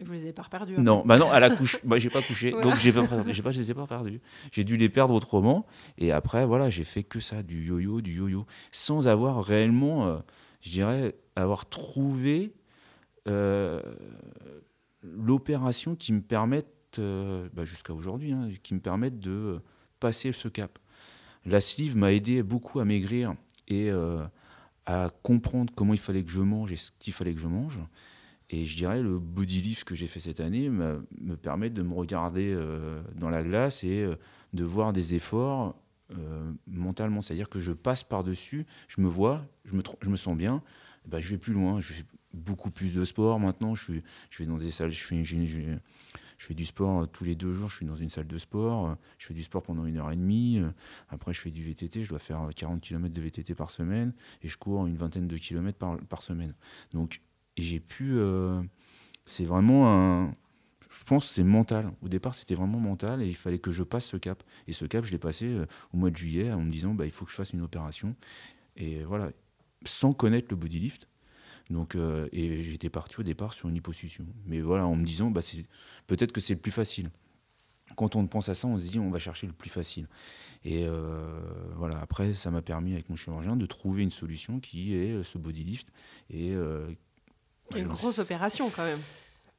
Vous 0.00 0.12
les 0.12 0.22
avez 0.22 0.32
pas 0.32 0.44
perdus 0.50 0.78
Non, 0.78 1.02
bah 1.04 1.18
non, 1.18 1.28
elle 1.34 1.44
a 1.44 1.50
couché. 1.50 1.78
Moi, 1.84 1.98
j'ai 1.98 2.10
pas 2.10 2.22
couché, 2.22 2.52
donc 2.52 2.76
j'ai 2.76 2.92
pas, 2.92 3.02
j'ai 3.28 3.42
pas, 3.42 3.50
je 3.50 3.60
les 3.60 3.70
ai 3.70 3.74
pas 3.74 3.86
perdus. 3.86 4.20
J'ai 4.52 4.64
dû 4.64 4.76
les 4.76 4.88
perdre 4.88 5.14
autrement. 5.14 5.66
Et 5.96 6.12
après, 6.12 6.46
voilà, 6.46 6.70
j'ai 6.70 6.84
fait 6.84 7.02
que 7.02 7.20
ça, 7.20 7.42
du 7.42 7.64
yo-yo, 7.64 8.00
du 8.00 8.14
yo-yo, 8.14 8.46
sans 8.72 9.08
avoir 9.08 9.44
réellement, 9.44 10.22
je 10.60 10.70
dirais, 10.70 11.14
avoir 11.36 11.66
trouvé 11.66 12.52
l'opération 15.02 15.94
qui 15.94 16.12
me 16.12 16.20
permette 16.20 16.98
euh, 16.98 17.48
bah, 17.52 17.64
jusqu'à 17.64 17.92
aujourd'hui, 17.92 18.32
hein, 18.32 18.48
qui 18.62 18.74
me 18.74 18.80
permettent 18.80 19.20
de 19.20 19.60
passer 20.00 20.32
ce 20.32 20.48
cap. 20.48 20.78
La 21.44 21.60
sleeve 21.60 21.96
m'a 21.96 22.12
aidé 22.12 22.42
beaucoup 22.42 22.80
à 22.80 22.84
maigrir 22.84 23.34
et 23.68 23.90
euh, 23.90 24.24
à 24.86 25.10
comprendre 25.22 25.72
comment 25.76 25.92
il 25.92 26.00
fallait 26.00 26.22
que 26.22 26.30
je 26.30 26.40
mange 26.40 26.72
et 26.72 26.76
ce 26.76 26.90
qu'il 26.98 27.12
fallait 27.12 27.34
que 27.34 27.40
je 27.40 27.48
mange. 27.48 27.78
Et 28.50 28.64
je 28.64 28.76
dirais 28.76 29.02
le 29.02 29.18
body 29.18 29.60
lift 29.60 29.84
que 29.84 29.94
j'ai 29.94 30.06
fait 30.06 30.20
cette 30.20 30.40
année 30.40 30.70
me 30.70 31.36
permet 31.36 31.70
de 31.70 31.82
me 31.82 31.92
regarder 31.92 32.52
euh, 32.54 33.02
dans 33.14 33.28
la 33.28 33.42
glace 33.42 33.84
et 33.84 34.08
de 34.52 34.64
voir 34.64 34.92
des 34.92 35.14
efforts 35.14 35.76
mentalement. 36.66 37.20
C'est-à-dire 37.20 37.50
que 37.50 37.58
je 37.58 37.72
passe 37.72 38.02
par-dessus, 38.02 38.64
je 38.88 39.02
me 39.02 39.06
vois, 39.06 39.44
je 39.66 39.74
me, 39.74 39.82
je 40.00 40.08
me 40.08 40.16
sens 40.16 40.36
bien, 40.36 40.62
bah, 41.06 41.20
je 41.20 41.28
vais 41.28 41.38
plus 41.38 41.52
loin, 41.52 41.80
je 41.80 41.92
fais 41.92 42.04
beaucoup 42.34 42.70
plus 42.70 42.92
de 42.92 43.04
sport 43.04 43.40
maintenant, 43.40 43.74
je, 43.74 43.84
suis, 43.84 44.02
je 44.30 44.38
vais 44.38 44.46
dans 44.46 44.58
des 44.58 44.70
salles, 44.70 44.90
je 44.90 45.02
fais, 45.02 45.24
je, 45.24 45.78
fais 46.38 46.54
du 46.54 46.64
sport 46.64 47.02
euh, 47.02 47.06
tous 47.06 47.24
les 47.24 47.34
deux 47.34 47.52
jours, 47.52 47.68
je 47.68 47.76
suis 47.76 47.86
dans 47.86 47.96
une 47.96 48.10
salle 48.10 48.26
de 48.26 48.38
sport, 48.38 48.90
euh, 48.90 48.94
je 49.18 49.26
fais 49.26 49.34
du 49.34 49.42
sport 49.42 49.62
pendant 49.62 49.86
une 49.86 49.96
heure 49.96 50.10
et 50.10 50.16
demie, 50.16 50.58
euh, 50.58 50.70
après 51.08 51.32
je 51.32 51.40
fais 51.40 51.50
du 51.50 51.64
VTT, 51.64 52.04
je 52.04 52.10
dois 52.10 52.18
faire 52.18 52.48
40 52.54 52.80
km 52.80 53.12
de 53.12 53.20
VTT 53.20 53.54
par 53.54 53.70
semaine, 53.70 54.12
et 54.42 54.48
je 54.48 54.56
cours 54.56 54.86
une 54.86 54.96
vingtaine 54.96 55.28
de 55.28 55.36
kilomètres 55.36 55.78
par, 55.78 55.98
par 55.98 56.22
semaine. 56.22 56.54
Donc 56.92 57.22
j'ai 57.62 57.80
pu... 57.80 58.18
c'est 59.24 59.44
vraiment 59.44 59.88
un... 59.92 60.34
Je 60.90 61.04
pense 61.04 61.28
que 61.28 61.34
c'est 61.34 61.44
mental. 61.44 61.90
Au 62.02 62.08
départ, 62.08 62.34
c'était 62.34 62.54
vraiment 62.54 62.80
mental 62.80 63.22
et 63.22 63.26
il 63.26 63.36
fallait 63.36 63.58
que 63.58 63.70
je 63.70 63.82
passe 63.82 64.06
ce 64.06 64.16
cap. 64.16 64.42
Et 64.66 64.72
ce 64.72 64.84
cap, 64.84 65.04
je 65.04 65.12
l'ai 65.12 65.18
passé 65.18 65.56
au 65.92 65.96
mois 65.96 66.10
de 66.10 66.16
juillet 66.16 66.52
en 66.52 66.60
me 66.60 66.70
disant 66.70 66.92
bah, 66.94 67.06
il 67.06 67.10
faut 67.10 67.24
que 67.24 67.30
je 67.30 67.36
fasse 67.36 67.52
une 67.52 67.62
opération. 67.62 68.14
Et 68.76 69.02
voilà, 69.04 69.30
sans 69.84 70.12
connaître 70.12 70.48
le 70.50 70.56
bodylift, 70.56 71.08
donc, 71.70 71.94
euh, 71.96 72.28
et 72.32 72.62
j'étais 72.62 72.88
parti 72.88 73.20
au 73.20 73.22
départ 73.22 73.52
sur 73.52 73.68
une 73.68 73.76
hyposuction. 73.76 74.26
Mais 74.46 74.60
voilà, 74.60 74.86
en 74.86 74.96
me 74.96 75.04
disant, 75.04 75.30
bah, 75.30 75.40
peut-être 76.06 76.32
que 76.32 76.40
c'est 76.40 76.54
le 76.54 76.60
plus 76.60 76.72
facile. 76.72 77.10
Quand 77.96 78.16
on 78.16 78.26
pense 78.26 78.48
à 78.48 78.54
ça, 78.54 78.68
on 78.68 78.78
se 78.78 78.88
dit, 78.88 78.98
on 78.98 79.10
va 79.10 79.18
chercher 79.18 79.46
le 79.46 79.52
plus 79.52 79.70
facile. 79.70 80.08
Et 80.64 80.84
euh, 80.86 81.40
voilà, 81.76 81.98
après, 82.00 82.34
ça 82.34 82.50
m'a 82.50 82.62
permis, 82.62 82.92
avec 82.92 83.08
mon 83.10 83.16
chirurgien, 83.16 83.56
de 83.56 83.66
trouver 83.66 84.02
une 84.02 84.10
solution 84.10 84.60
qui 84.60 84.94
est 84.94 85.12
euh, 85.12 85.22
ce 85.22 85.38
body 85.38 85.64
lift. 85.64 85.88
Et, 86.30 86.54
une 87.76 87.88
grosse 87.88 88.18
opération 88.18 88.70
quand 88.74 88.84
même. 88.84 89.00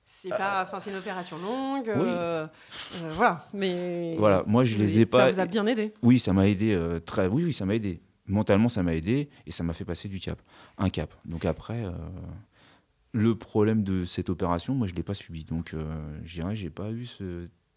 C'est 0.06 0.30
pas, 0.30 0.66
enfin, 0.66 0.80
c'est 0.80 0.90
une 0.90 0.98
opération 0.98 1.38
longue, 1.38 1.92
voilà. 3.14 3.48
Mais 3.54 4.16
voilà, 4.18 4.44
moi 4.48 4.64
je 4.64 4.78
les 4.78 5.00
ai 5.00 5.06
pas. 5.06 5.28
Ça 5.28 5.32
vous 5.32 5.40
a 5.40 5.46
bien 5.46 5.66
aidé. 5.66 5.94
Oui, 6.02 6.20
ça 6.20 6.34
m'a 6.34 6.48
aidé 6.48 6.78
très. 7.06 7.28
Oui, 7.28 7.44
oui, 7.44 7.54
ça 7.54 7.66
m'a 7.66 7.76
aidé 7.76 8.02
mentalement, 8.30 8.70
ça 8.70 8.84
m'a 8.84 8.96
aidé 8.96 9.30
et 9.46 9.52
ça 9.52 9.64
m'a 9.64 9.74
fait 9.74 9.86
passer 9.86 10.08
du 10.08 10.20
cap. 10.20 10.42
Un 10.78 10.90
cap. 10.90 11.14
Donc 11.26 11.46
après, 11.46 11.84
euh, 11.84 11.92
le 13.12 13.36
problème 13.36 13.84
de 13.84 14.06
cette 14.06 14.30
opération, 14.30 14.74
moi, 14.76 14.88
je 14.88 14.94
ne 14.94 14.98
l'ai 14.98 15.04
pas 15.04 15.14
subi. 15.14 15.44
Donc, 15.44 15.74
euh, 15.74 16.20
je 16.24 16.36
dirais, 16.36 16.56
j'ai 16.56 16.70
pas 16.70 16.92
eu 16.92 17.08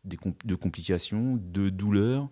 de 0.05 0.55
complications, 0.55 1.39
de 1.43 1.71
douleurs. 1.71 2.29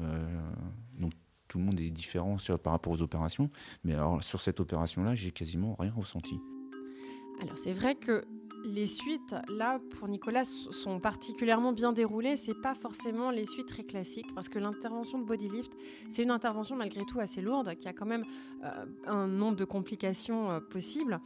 Euh, 0.00 0.50
donc, 0.98 1.12
tout 1.48 1.58
le 1.58 1.64
monde 1.64 1.80
est 1.80 1.90
différent 1.90 2.36
par 2.62 2.72
rapport 2.72 2.92
aux 2.92 3.02
opérations. 3.02 3.50
Mais 3.84 3.94
alors, 3.94 4.22
sur 4.22 4.40
cette 4.40 4.58
opération-là, 4.60 5.14
j'ai 5.14 5.30
quasiment 5.30 5.76
rien 5.78 5.92
ressenti. 5.94 6.40
Alors, 7.42 7.58
c'est 7.58 7.72
vrai 7.72 7.96
que 7.96 8.24
Les 8.64 8.86
suites, 8.86 9.34
là, 9.48 9.80
pour 9.98 10.06
Nicolas, 10.06 10.44
sont 10.44 11.00
particulièrement 11.00 11.72
bien 11.72 11.92
déroulées. 11.92 12.36
C'est 12.36 12.60
pas 12.60 12.74
forcément 12.74 13.30
les 13.30 13.44
suites 13.44 13.66
très 13.66 13.82
classiques, 13.82 14.32
parce 14.34 14.48
que 14.48 14.60
l'intervention 14.60 15.18
de 15.18 15.24
Bodylift, 15.24 15.72
c'est 16.10 16.22
une 16.22 16.30
intervention 16.30 16.76
malgré 16.76 17.04
tout 17.04 17.18
assez 17.18 17.40
lourde, 17.40 17.74
qui 17.74 17.88
a 17.88 17.92
quand 17.92 18.06
même 18.06 18.24
euh, 18.62 18.84
un 19.06 19.26
nombre 19.26 19.56
de 19.56 19.64
complications 19.64 20.50
euh, 20.50 20.60
possibles. 20.60 21.20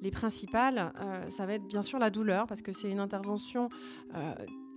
Les 0.00 0.12
principales, 0.12 0.92
euh, 1.00 1.28
ça 1.28 1.44
va 1.44 1.54
être 1.54 1.66
bien 1.66 1.82
sûr 1.82 1.98
la 1.98 2.10
douleur, 2.10 2.46
parce 2.46 2.62
que 2.62 2.72
c'est 2.72 2.90
une 2.90 3.00
intervention 3.00 3.68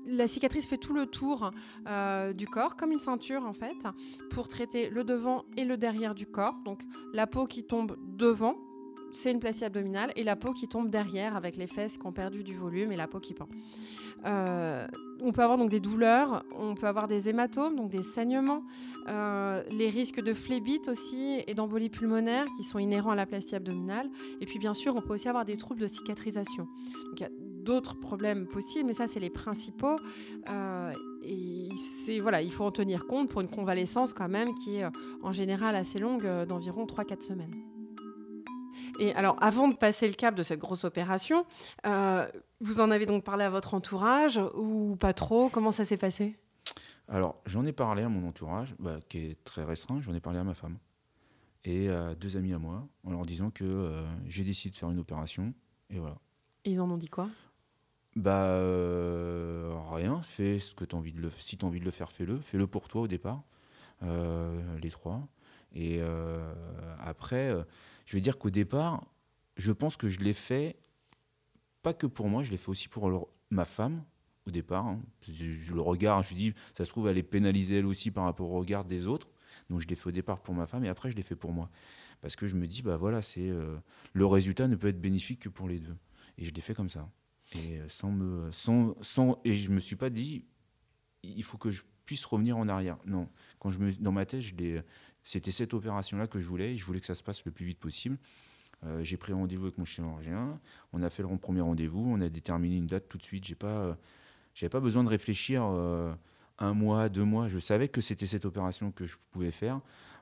la 0.06 0.26
cicatrice 0.26 0.66
fait 0.66 0.78
tout 0.78 0.94
le 0.94 1.06
tour 1.06 1.52
du 2.34 2.48
corps, 2.48 2.76
comme 2.76 2.92
une 2.92 3.00
ceinture 3.00 3.46
en 3.46 3.54
fait, 3.54 3.76
pour 4.32 4.48
traiter 4.48 4.90
le 4.90 5.04
devant 5.04 5.46
et 5.56 5.66
le 5.66 5.78
derrière 5.78 6.16
du 6.16 6.26
corps. 6.26 6.56
Donc 6.66 6.82
la 7.14 7.28
peau 7.28 7.46
qui 7.46 7.64
tombe 7.64 7.96
devant, 8.18 8.56
c'est 9.12 9.32
une 9.32 9.40
placie 9.40 9.66
abdominale 9.66 10.12
et 10.16 10.24
la 10.24 10.36
peau 10.36 10.52
qui 10.52 10.68
tombe 10.68 10.90
derrière 10.90 11.36
avec 11.36 11.58
les 11.58 11.68
fesses 11.68 11.98
qui 11.98 12.06
ont 12.06 12.12
perdu 12.12 12.44
du 12.44 12.54
volume 12.56 12.92
et 12.92 12.96
la 12.96 13.08
peau 13.08 13.20
qui 13.20 13.34
pend. 13.34 13.48
Euh, 14.26 14.86
on 15.22 15.32
peut 15.32 15.44
avoir 15.44 15.58
donc 15.58 15.70
des 15.70 15.80
douleurs, 15.80 16.46
on 16.58 16.76
peut 16.76 16.88
avoir 16.88 17.08
des 17.08 17.30
hématomes, 17.30 17.76
donc 17.76 17.90
des 17.90 18.04
saignements, 18.04 18.64
euh, 19.08 19.64
les 19.70 19.90
risques 19.90 20.22
de 20.22 20.34
phlébite 20.34 20.88
aussi 20.88 21.42
et 21.46 21.54
d'embolie 21.54 21.90
pulmonaire 21.90 22.46
qui 22.58 22.64
sont 22.64 22.80
inhérents 22.80 23.12
à 23.12 23.16
la 23.16 23.26
plastie 23.26 23.56
abdominale. 23.56 24.10
Et 24.40 24.46
puis 24.46 24.60
bien 24.60 24.74
sûr, 24.74 24.96
on 24.96 25.02
peut 25.02 25.14
aussi 25.14 25.28
avoir 25.28 25.46
des 25.46 25.58
troubles 25.58 25.82
de 25.82 25.88
cicatrisation. 25.88 26.66
Donc 27.06 27.20
il 27.20 27.24
y 27.24 27.26
a 27.26 27.30
d'autres 27.32 28.00
problèmes 28.00 28.48
possibles, 28.48 28.88
mais 28.88 28.94
ça 28.94 29.08
c'est 29.08 29.20
les 29.20 29.30
principaux. 29.30 29.98
Euh, 30.50 30.94
et 31.24 32.20
voilà, 32.22 32.42
il 32.42 32.52
faut 32.52 32.64
en 32.64 32.72
tenir 32.72 33.06
compte 33.06 33.30
pour 33.30 33.42
une 33.42 33.50
convalescence 33.50 34.14
quand 34.14 34.30
même 34.30 34.54
qui 34.56 34.78
est 34.78 34.86
en 35.22 35.32
général 35.32 35.76
assez 35.76 36.00
longue, 36.00 36.26
d'environ 36.46 36.86
3-4 36.86 37.22
semaines. 37.22 37.69
Et 39.00 39.16
alors, 39.16 39.38
avant 39.40 39.70
de 39.70 39.76
passer 39.76 40.08
le 40.08 40.14
cap 40.14 40.36
de 40.36 40.44
cette 40.44 40.60
grosse 40.60 40.84
opération, 40.84 41.46
euh, 41.88 42.28
vous 42.60 42.82
en 42.82 42.92
avez 42.92 43.06
donc 43.06 43.24
parlé 43.24 43.46
à 43.46 43.50
votre 43.50 43.74
entourage 43.74 44.40
ou 44.56 44.98
pas 45.00 45.14
trop? 45.14 45.48
Comment 45.48 45.72
ça 45.72 45.86
s'est 45.86 45.98
passé? 45.98 46.36
Alors, 47.08 47.42
j'en 47.46 47.66
ai 47.66 47.72
parlé 47.72 48.04
à 48.04 48.10
mon 48.10 48.28
entourage, 48.28 48.76
bah, 48.78 49.00
qui 49.08 49.20
est 49.20 49.44
très 49.46 49.64
restreint. 49.64 50.02
J'en 50.02 50.14
ai 50.14 50.20
parlé 50.20 50.38
à 50.38 50.44
ma 50.44 50.54
femme 50.54 50.78
et 51.64 51.90
à 51.90 52.14
deux 52.16 52.38
amis 52.38 52.54
à 52.54 52.60
moi, 52.60 52.88
en 53.06 53.12
leur 53.12 53.26
disant 53.26 53.52
que 53.52 53.64
euh, 53.64 54.02
j'ai 54.28 54.44
décidé 54.44 54.74
de 54.74 54.78
faire 54.78 54.92
une 54.92 55.00
opération. 55.00 55.54
Et 55.90 56.00
voilà. 56.00 56.18
ils 56.66 56.82
en 56.82 56.92
ont 56.92 56.98
dit 56.98 57.10
quoi? 57.10 57.30
Bah, 58.18 58.44
euh, 58.48 59.74
rien. 59.92 60.22
Fais 60.24 60.60
ce 60.60 60.76
que 60.76 60.84
tu 60.84 60.94
as 60.96 61.00
envie 61.00 61.14
de 61.14 61.22
le. 61.22 61.32
Si 61.38 61.58
tu 61.58 61.64
as 61.64 61.68
envie 61.68 61.80
de 61.80 61.86
le 61.86 61.92
faire, 61.92 62.12
fais-le. 62.12 62.40
Fais-le 62.40 62.68
pour 62.68 62.90
toi 62.90 63.04
au 63.04 63.08
départ. 63.08 63.44
les 64.02 64.92
trois. 64.92 65.26
Et 65.74 66.02
après 67.00 67.54
je 68.10 68.16
vais 68.18 68.22
dire 68.22 68.40
qu'au 68.40 68.50
départ, 68.50 69.06
je 69.56 69.72
pense 69.72 69.96
que 69.96 70.10
je 70.10 70.20
l'ai 70.20 70.34
fait, 70.34 70.78
pas 71.84 71.94
que 71.94 72.08
pour 72.08 72.28
moi, 72.28 72.42
je 72.42 72.50
l'ai 72.50 72.58
fait 72.58 72.70
aussi 72.70 72.88
pour 72.88 73.30
ma 73.52 73.66
femme, 73.66 74.04
au 74.48 74.52
départ. 74.52 74.88
Hein. 74.88 75.00
Je, 75.32 75.72
le 75.72 75.80
regarde, 75.82 76.26
je 76.26 76.34
dis, 76.34 76.54
ça 76.76 76.86
se 76.86 76.90
trouve, 76.90 77.08
elle 77.08 77.20
est 77.20 77.24
pénalisée 77.24 77.78
elle 77.78 77.86
aussi 77.86 78.10
par 78.10 78.24
rapport 78.24 78.50
au 78.50 78.58
regard 78.58 78.84
des 78.84 79.06
autres. 79.06 79.28
Donc 79.70 79.80
je 79.80 79.88
l'ai 79.88 79.96
fait 79.96 80.08
au 80.08 80.12
départ 80.12 80.40
pour 80.40 80.56
ma 80.56 80.66
femme 80.66 80.84
et 80.86 80.90
après 80.90 81.12
je 81.12 81.16
l'ai 81.16 81.22
fait 81.22 81.36
pour 81.36 81.52
moi. 81.52 81.70
Parce 82.22 82.36
que 82.36 82.48
je 82.48 82.56
me 82.56 82.66
dis, 82.66 82.82
bah 82.82 82.98
voilà, 82.98 83.22
c'est 83.22 83.48
euh, 83.48 83.78
le 84.14 84.26
résultat 84.26 84.68
ne 84.68 84.76
peut 84.76 84.88
être 84.88 85.00
bénéfique 85.00 85.42
que 85.42 85.50
pour 85.50 85.70
les 85.70 85.80
deux. 85.80 85.96
Et 86.40 86.46
je 86.46 86.54
l'ai 86.54 86.62
fait 86.62 86.74
comme 86.74 86.90
ça. 86.90 87.08
Et 87.54 87.78
euh, 87.78 87.88
sans 87.90 88.10
me, 88.10 88.50
sans, 88.50 88.96
sans, 89.02 89.40
et 89.46 89.54
je 89.54 89.70
me 89.70 89.80
suis 89.80 89.96
pas 89.96 90.10
dit, 90.10 90.46
il 91.24 91.44
faut 91.44 91.58
que 91.58 91.72
je 91.72 91.84
puisse 92.06 92.26
revenir 92.26 92.58
en 92.58 92.68
arrière. 92.68 92.98
Non, 93.06 93.30
quand 93.60 93.70
je 93.70 93.80
me, 93.80 93.92
dans 93.94 94.12
ma 94.12 94.26
tête, 94.26 94.44
c'était 95.24 95.52
cette 95.52 95.74
opération-là 95.74 96.28
que 96.28 96.40
je 96.40 96.46
voulais. 96.46 96.76
Je 96.76 96.86
voulais 96.86 97.00
que 97.00 97.06
ça 97.06 97.16
se 97.16 97.24
passe 97.24 97.46
le 97.46 97.52
plus 97.52 97.66
vite 97.66 97.80
possible. 97.80 98.18
Euh, 98.86 99.04
j'ai 99.04 99.18
pris 99.18 99.34
rendez-vous 99.34 99.66
avec 99.66 99.78
mon 99.78 99.86
chirurgien. 99.86 100.60
On 100.94 101.04
a 101.04 101.10
fait 101.10 101.24
le 101.24 101.38
premier 101.38 101.62
rendez-vous. 101.62 102.04
On 102.04 102.22
a 102.22 102.30
déterminé 102.30 102.78
une 102.78 102.88
date 102.88 103.08
tout 103.10 103.18
de 103.18 103.24
suite. 103.24 103.46
J'ai 103.46 103.56
pas, 103.56 103.98
j'avais 104.56 104.70
pas 104.70 104.80
besoin 104.80 105.04
de 105.04 105.10
réfléchir 105.10 105.64
euh, 105.66 106.14
un 106.58 106.74
mois, 106.74 107.10
deux 107.10 107.26
mois. 107.26 107.48
Je 107.48 107.60
savais 107.60 107.90
que 107.90 108.02
c'était 108.02 108.28
cette 108.28 108.46
opération 108.46 108.92
que 108.92 109.06
je 109.06 109.18
pouvais 109.32 109.52
faire. 109.52 109.82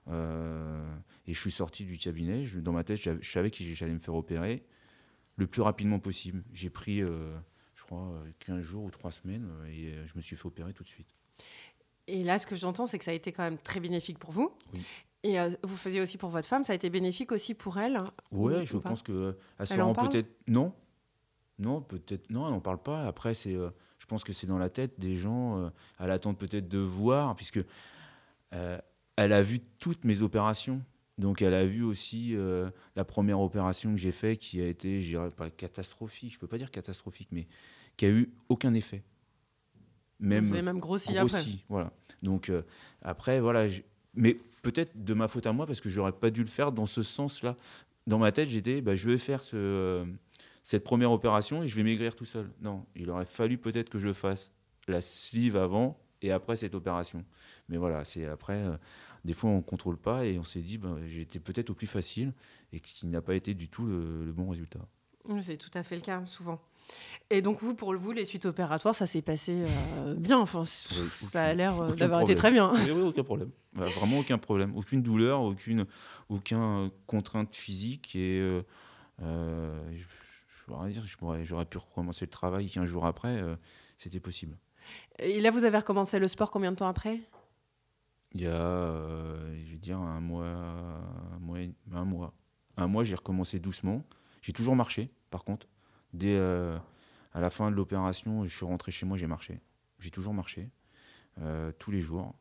Euh, 0.09 0.93
et 1.25 1.33
je 1.33 1.39
suis 1.39 1.51
sorti 1.51 1.85
du 1.85 1.97
cabinet. 1.97 2.43
dans 2.55 2.73
ma 2.73 2.83
tête, 2.83 2.99
je 2.99 3.29
savais 3.29 3.51
que 3.51 3.63
j'allais 3.63 3.93
me 3.93 3.99
faire 3.99 4.15
opérer 4.15 4.65
le 5.35 5.45
plus 5.45 5.61
rapidement 5.61 5.99
possible. 5.99 6.43
J'ai 6.51 6.69
pris, 6.69 7.01
crois, 7.87 8.21
15 8.39 8.61
jours 8.61 8.83
ou 8.83 8.91
3 8.91 9.11
semaines 9.11 9.49
et 9.69 9.93
je 10.05 10.15
me 10.15 10.21
suis 10.21 10.35
fait 10.35 10.45
opérer 10.45 10.73
tout 10.73 10.83
de 10.83 10.89
suite. 10.89 11.07
Et 12.07 12.23
là, 12.23 12.39
ce 12.39 12.47
que 12.47 12.55
j'entends, 12.55 12.87
c'est 12.87 12.97
que 12.97 13.03
ça 13.03 13.11
a 13.11 13.13
été 13.13 13.31
quand 13.31 13.43
même 13.43 13.57
très 13.57 13.79
bénéfique 13.79 14.17
pour 14.17 14.31
vous. 14.31 14.51
Oui. 14.73 14.81
Et 15.23 15.39
euh, 15.39 15.49
vous 15.63 15.75
faisiez 15.75 15.99
aussi 15.99 16.17
pour 16.17 16.29
votre 16.29 16.47
femme, 16.47 16.63
ça 16.63 16.73
a 16.73 16.75
été 16.75 16.89
bénéfique 16.89 17.31
aussi 17.31 17.53
pour 17.53 17.77
elle 17.77 17.99
Oui, 18.31 18.65
je 18.65 18.77
pense 18.77 19.01
que 19.01 19.35
rend 19.59 19.93
peut-être 19.93 20.29
non, 20.47 20.73
non, 21.59 21.81
peut-être 21.81 22.29
non, 22.29 22.45
elle 22.47 22.53
n'en 22.53 22.61
parle 22.61 22.81
pas. 22.81 23.05
Après, 23.05 23.33
c'est, 23.33 23.55
euh, 23.55 23.69
je 23.99 24.05
pense 24.05 24.23
que 24.23 24.31
c'est 24.31 24.47
dans 24.47 24.57
la 24.59 24.69
tête 24.69 24.99
des 24.99 25.15
gens. 25.15 25.57
Euh, 25.57 25.69
elle 25.99 26.11
attend 26.11 26.33
peut-être 26.33 26.69
de 26.69 26.77
voir, 26.77 27.35
puisque 27.35 27.59
elle 28.51 29.33
a 29.33 29.41
vu 29.41 29.59
toutes 29.79 30.05
mes 30.05 30.21
opérations. 30.21 30.81
Donc, 31.17 31.41
elle 31.41 31.55
a 31.55 31.65
vu 31.65 31.83
aussi 31.83 32.35
la 32.95 33.03
première 33.03 33.41
opération 33.41 33.91
que 33.91 33.97
j'ai 33.97 34.11
faite, 34.11 34.37
qui 34.37 34.61
a 34.61 34.67
été, 34.67 35.01
je 35.01 35.09
dirais 35.09 35.29
pas 35.31 35.49
catastrophique, 35.49 36.33
je 36.33 36.39
peux 36.39 36.47
pas 36.47 36.59
dire 36.59 36.71
catastrophique, 36.71 37.29
mais 37.31 37.47
qui 37.97 38.05
a 38.05 38.09
eu 38.09 38.29
aucun 38.47 38.73
effet 38.73 39.03
même, 40.19 40.45
Vous 40.45 40.53
avez 40.53 40.61
même 40.61 40.79
grossi, 40.79 41.13
grossi 41.13 41.35
après. 41.35 41.51
Voilà. 41.69 41.91
Donc 42.23 42.49
euh, 42.49 42.63
après, 43.01 43.39
voilà. 43.39 43.67
Mais 44.15 44.37
peut-être 44.61 45.03
de 45.03 45.13
ma 45.13 45.27
faute 45.27 45.45
à 45.45 45.53
moi, 45.53 45.65
parce 45.65 45.81
que 45.81 45.89
j'aurais 45.89 46.11
pas 46.11 46.29
dû 46.29 46.41
le 46.41 46.49
faire 46.49 46.71
dans 46.71 46.85
ce 46.85 47.03
sens-là. 47.03 47.55
Dans 48.07 48.17
ma 48.17 48.31
tête, 48.31 48.49
j'étais, 48.49 48.81
bah, 48.81 48.95
je 48.95 49.09
vais 49.09 49.17
faire 49.17 49.41
ce, 49.41 49.55
euh, 49.55 50.05
cette 50.63 50.83
première 50.83 51.11
opération 51.11 51.63
et 51.63 51.67
je 51.67 51.75
vais 51.75 51.83
maigrir 51.83 52.15
tout 52.15 52.25
seul. 52.25 52.49
Non, 52.61 52.85
il 52.95 53.09
aurait 53.09 53.25
fallu 53.25 53.57
peut-être 53.57 53.89
que 53.89 53.99
je 53.99 54.13
fasse 54.13 54.51
la 54.87 55.01
sleeve 55.01 55.57
avant 55.57 55.99
et 56.21 56.31
après 56.31 56.55
cette 56.55 56.73
opération. 56.73 57.23
Mais 57.69 57.77
voilà, 57.77 58.05
c'est 58.05 58.25
après, 58.25 58.55
euh, 58.55 58.77
des 59.25 59.33
fois 59.33 59.49
on 59.49 59.61
contrôle 59.61 59.97
pas 59.97 60.25
et 60.25 60.39
on 60.39 60.43
s'est 60.43 60.61
dit, 60.61 60.77
bah, 60.77 60.95
j'étais 61.07 61.39
peut-être 61.39 61.69
au 61.69 61.73
plus 61.73 61.87
facile 61.87 62.33
et 62.71 62.77
ce 62.77 62.93
qui 62.93 63.07
n'a 63.07 63.21
pas 63.21 63.35
été 63.35 63.53
du 63.53 63.67
tout 63.67 63.85
le 63.85 64.31
bon 64.31 64.49
résultat. 64.49 64.79
C'est 65.41 65.57
tout 65.57 65.71
à 65.73 65.83
fait 65.83 65.95
le 65.95 66.01
cas, 66.01 66.25
souvent. 66.25 66.61
Et 67.29 67.41
donc, 67.41 67.59
vous, 67.59 67.75
pour 67.75 67.93
vous, 67.95 68.11
les 68.13 68.25
suites 68.25 68.45
opératoires, 68.45 68.95
ça 68.95 69.05
s'est 69.05 69.21
passé 69.21 69.65
euh, 69.97 70.15
bien. 70.15 70.39
Enfin, 70.39 70.63
ça 70.65 71.43
a 71.43 71.53
l'air 71.53 71.81
euh, 71.81 71.95
d'avoir 71.95 72.21
été 72.21 72.35
très 72.35 72.51
bien. 72.51 72.71
Oui, 72.73 73.01
aucun 73.01 73.23
problème. 73.23 73.51
Bah, 73.73 73.85
vraiment 73.85 74.19
aucun 74.19 74.37
problème. 74.37 74.75
Aucune 74.75 75.01
douleur, 75.01 75.41
aucune, 75.41 75.85
aucun 76.29 76.89
contrainte 77.05 77.55
physique. 77.55 78.15
Et 78.15 78.39
euh, 79.21 79.81
je, 79.91 80.89
dire, 80.89 81.03
j'aurais 81.43 81.65
pu 81.65 81.77
recommencer 81.77 82.25
le 82.25 82.31
travail 82.31 82.69
15 82.69 82.85
jours 82.85 83.05
après. 83.05 83.43
C'était 83.97 84.21
possible. 84.21 84.57
Et 85.19 85.41
là, 85.41 85.51
vous 85.51 85.65
avez 85.65 85.77
recommencé 85.77 86.19
le 86.19 86.29
sport 86.29 86.49
combien 86.49 86.71
de 86.71 86.77
temps 86.77 86.87
après? 86.87 87.19
Il 88.33 88.41
y 88.41 88.47
a, 88.47 88.93
je 89.65 89.71
vais 89.71 89.77
dire, 89.77 89.97
un 89.97 90.21
mois, 90.21 90.45
un 90.45 91.39
mois. 91.39 91.57
Un 91.93 92.05
mois, 92.05 92.33
un 92.77 92.87
mois 92.87 93.03
j'ai 93.03 93.15
recommencé 93.15 93.59
doucement. 93.59 94.05
J'ai 94.41 94.53
toujours 94.53 94.75
marché, 94.75 95.09
par 95.29 95.43
contre. 95.43 95.67
Dès 96.13 96.35
euh, 96.35 96.77
à 97.33 97.41
la 97.41 97.49
fin 97.49 97.69
de 97.71 97.75
l'opération, 97.75 98.45
je 98.45 98.55
suis 98.55 98.65
rentré 98.65 98.91
chez 98.91 99.05
moi, 99.05 99.17
j'ai 99.17 99.27
marché. 99.27 99.59
J'ai 99.99 100.11
toujours 100.11 100.33
marché, 100.33 100.69
euh, 101.41 101.71
tous 101.79 101.91
les 101.91 102.01
jours, 102.01 102.35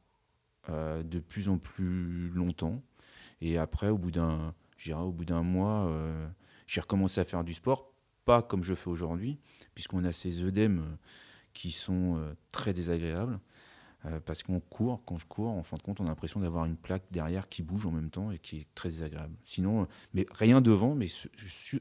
euh, 0.68 1.02
de 1.02 1.18
plus 1.18 1.48
en 1.48 1.58
plus 1.58 2.28
longtemps. 2.30 2.82
Et 3.40 3.58
après, 3.58 3.88
au 3.88 3.98
bout 3.98 4.10
d'un, 4.10 4.54
au 4.94 5.12
bout 5.12 5.24
d'un 5.24 5.42
mois, 5.42 5.90
j'ai 6.66 6.80
recommencé 6.80 7.20
à 7.20 7.24
faire 7.24 7.44
du 7.44 7.52
sport, 7.52 7.92
pas 8.24 8.42
comme 8.42 8.62
je 8.62 8.74
fais 8.74 8.88
aujourd'hui, 8.88 9.38
puisqu'on 9.74 10.04
a 10.04 10.12
ces 10.12 10.42
œdèmes 10.42 10.96
qui 11.52 11.70
sont 11.70 12.18
très 12.50 12.72
désagréables. 12.72 13.38
parce 14.24 14.42
qu'on 14.42 14.60
court, 14.60 15.02
quand 15.04 15.18
je 15.18 15.26
cours, 15.26 15.50
en 15.50 15.62
fin 15.62 15.76
de 15.76 15.82
compte, 15.82 16.00
on 16.00 16.04
a 16.04 16.08
l'impression 16.08 16.40
d'avoir 16.40 16.64
une 16.64 16.76
plaque 16.76 17.04
derrière 17.10 17.48
qui 17.48 17.62
bouge 17.62 17.84
en 17.84 17.90
même 17.90 18.10
temps 18.10 18.30
et 18.30 18.38
qui 18.38 18.58
est 18.60 18.66
très 18.74 18.88
désagréable. 18.88 19.36
Sinon, 19.44 19.86
mais 20.14 20.26
rien 20.30 20.62
devant, 20.62 20.94
mais 20.94 21.08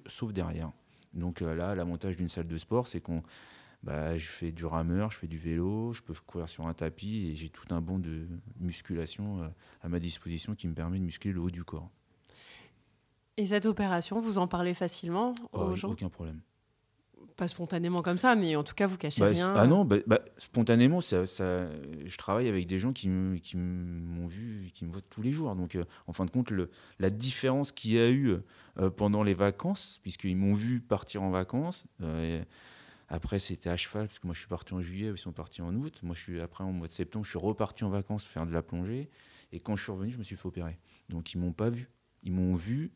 sauf 0.07 0.33
derrière. 0.33 0.71
Donc 1.15 1.41
euh, 1.41 1.55
là, 1.55 1.75
l'avantage 1.75 2.17
d'une 2.17 2.29
salle 2.29 2.47
de 2.47 2.57
sport, 2.57 2.87
c'est 2.87 3.01
qu'on 3.01 3.23
bah, 3.83 4.17
je 4.17 4.27
fais 4.27 4.51
du 4.51 4.65
rameur, 4.65 5.11
je 5.11 5.17
fais 5.17 5.27
du 5.27 5.37
vélo, 5.37 5.93
je 5.93 6.01
peux 6.01 6.13
courir 6.25 6.49
sur 6.49 6.67
un 6.67 6.73
tapis 6.73 7.27
et 7.27 7.35
j'ai 7.35 7.49
tout 7.49 7.73
un 7.73 7.81
bon 7.81 7.99
de 7.99 8.27
musculation 8.59 9.41
euh, 9.41 9.47
à 9.83 9.89
ma 9.89 9.99
disposition 9.99 10.55
qui 10.55 10.67
me 10.67 10.73
permet 10.73 10.97
de 10.97 11.03
muscler 11.03 11.31
le 11.31 11.39
haut 11.39 11.51
du 11.51 11.63
corps. 11.63 11.89
Et 13.37 13.47
cette 13.47 13.65
opération, 13.65 14.19
vous 14.19 14.37
en 14.37 14.47
parlez 14.47 14.73
facilement 14.73 15.35
aux 15.51 15.71
oh, 15.71 15.75
gens? 15.75 15.91
Aucun 15.91 16.09
problème 16.09 16.41
pas 17.35 17.47
spontanément 17.47 18.01
comme 18.01 18.17
ça, 18.17 18.35
mais 18.35 18.55
en 18.55 18.63
tout 18.63 18.73
cas, 18.73 18.87
vous 18.87 18.97
cachez 18.97 19.21
bah, 19.21 19.27
rien. 19.27 19.53
Ah 19.55 19.67
non, 19.67 19.85
bah, 19.85 19.97
bah, 20.07 20.19
spontanément, 20.37 21.01
ça, 21.01 21.25
ça, 21.25 21.67
je 22.05 22.17
travaille 22.17 22.47
avec 22.47 22.65
des 22.65 22.79
gens 22.79 22.93
qui 22.93 23.09
m'ont 23.09 24.27
vu, 24.27 24.71
qui 24.73 24.85
me 24.85 24.91
voient 24.91 25.01
tous 25.09 25.21
les 25.21 25.31
jours. 25.31 25.53
Donc, 25.55 25.75
euh, 25.75 25.83
en 26.07 26.13
fin 26.13 26.25
de 26.25 26.31
compte, 26.31 26.51
le, 26.51 26.69
la 26.99 27.09
différence 27.09 27.71
qu'il 27.71 27.93
y 27.93 27.99
a 27.99 28.09
eu 28.09 28.37
euh, 28.79 28.89
pendant 28.89 29.23
les 29.23 29.33
vacances, 29.33 29.99
puisqu'ils 30.01 30.37
m'ont 30.37 30.53
vu 30.53 30.79
partir 30.79 31.23
en 31.23 31.29
vacances, 31.29 31.85
euh, 32.01 32.43
après, 33.07 33.39
c'était 33.39 33.69
à 33.69 33.77
cheval, 33.77 34.07
parce 34.07 34.19
que 34.19 34.27
moi, 34.27 34.33
je 34.33 34.39
suis 34.39 34.49
parti 34.49 34.73
en 34.73 34.81
juillet, 34.81 35.09
ils 35.09 35.17
sont 35.17 35.31
partis 35.31 35.61
en 35.61 35.75
août. 35.75 35.99
Moi, 36.03 36.15
je 36.15 36.21
suis, 36.21 36.41
après, 36.41 36.63
en 36.63 36.71
mois 36.71 36.87
de 36.87 36.91
septembre, 36.91 37.25
je 37.25 37.29
suis 37.29 37.39
reparti 37.39 37.83
en 37.83 37.89
vacances 37.89 38.23
faire 38.23 38.45
de 38.47 38.51
la 38.51 38.63
plongée. 38.63 39.09
Et 39.51 39.59
quand 39.59 39.75
je 39.75 39.83
suis 39.83 39.91
revenu, 39.91 40.11
je 40.11 40.17
me 40.17 40.23
suis 40.23 40.35
fait 40.35 40.47
opérer. 40.47 40.77
Donc, 41.09 41.33
ils 41.33 41.37
m'ont 41.37 41.53
pas 41.53 41.69
vu. 41.69 41.89
Ils 42.23 42.31
m'ont 42.31 42.55
vu 42.55 42.91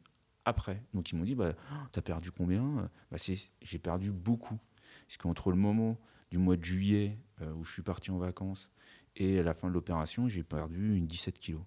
après. 0.50 0.84
Donc 0.94 1.12
ils 1.12 1.16
m'ont 1.16 1.24
dit, 1.24 1.36
bah, 1.36 1.54
t'as 1.94 2.02
perdu 2.02 2.32
combien? 2.32 2.90
Bah, 3.12 3.18
J'ai 3.62 3.80
perdu 3.80 4.12
beaucoup. 4.12 4.60
Parce 5.08 5.18
qu'entre 5.18 5.52
le 5.52 5.58
moment 5.58 5.98
du 6.32 6.38
mois 6.38 6.56
de 6.56 6.64
juillet 6.64 7.18
euh, 7.42 7.52
où 7.54 7.64
je 7.64 7.74
suis 7.74 7.82
parti 7.82 8.12
en 8.12 8.18
vacances 8.18 8.70
et 9.16 9.42
la 9.42 9.54
fin 9.54 9.68
de 9.68 9.74
l'opération, 9.74 10.28
j'ai 10.28 10.44
perdu 10.44 10.96
une 10.96 11.08
17 11.08 11.38
kilos. 11.40 11.64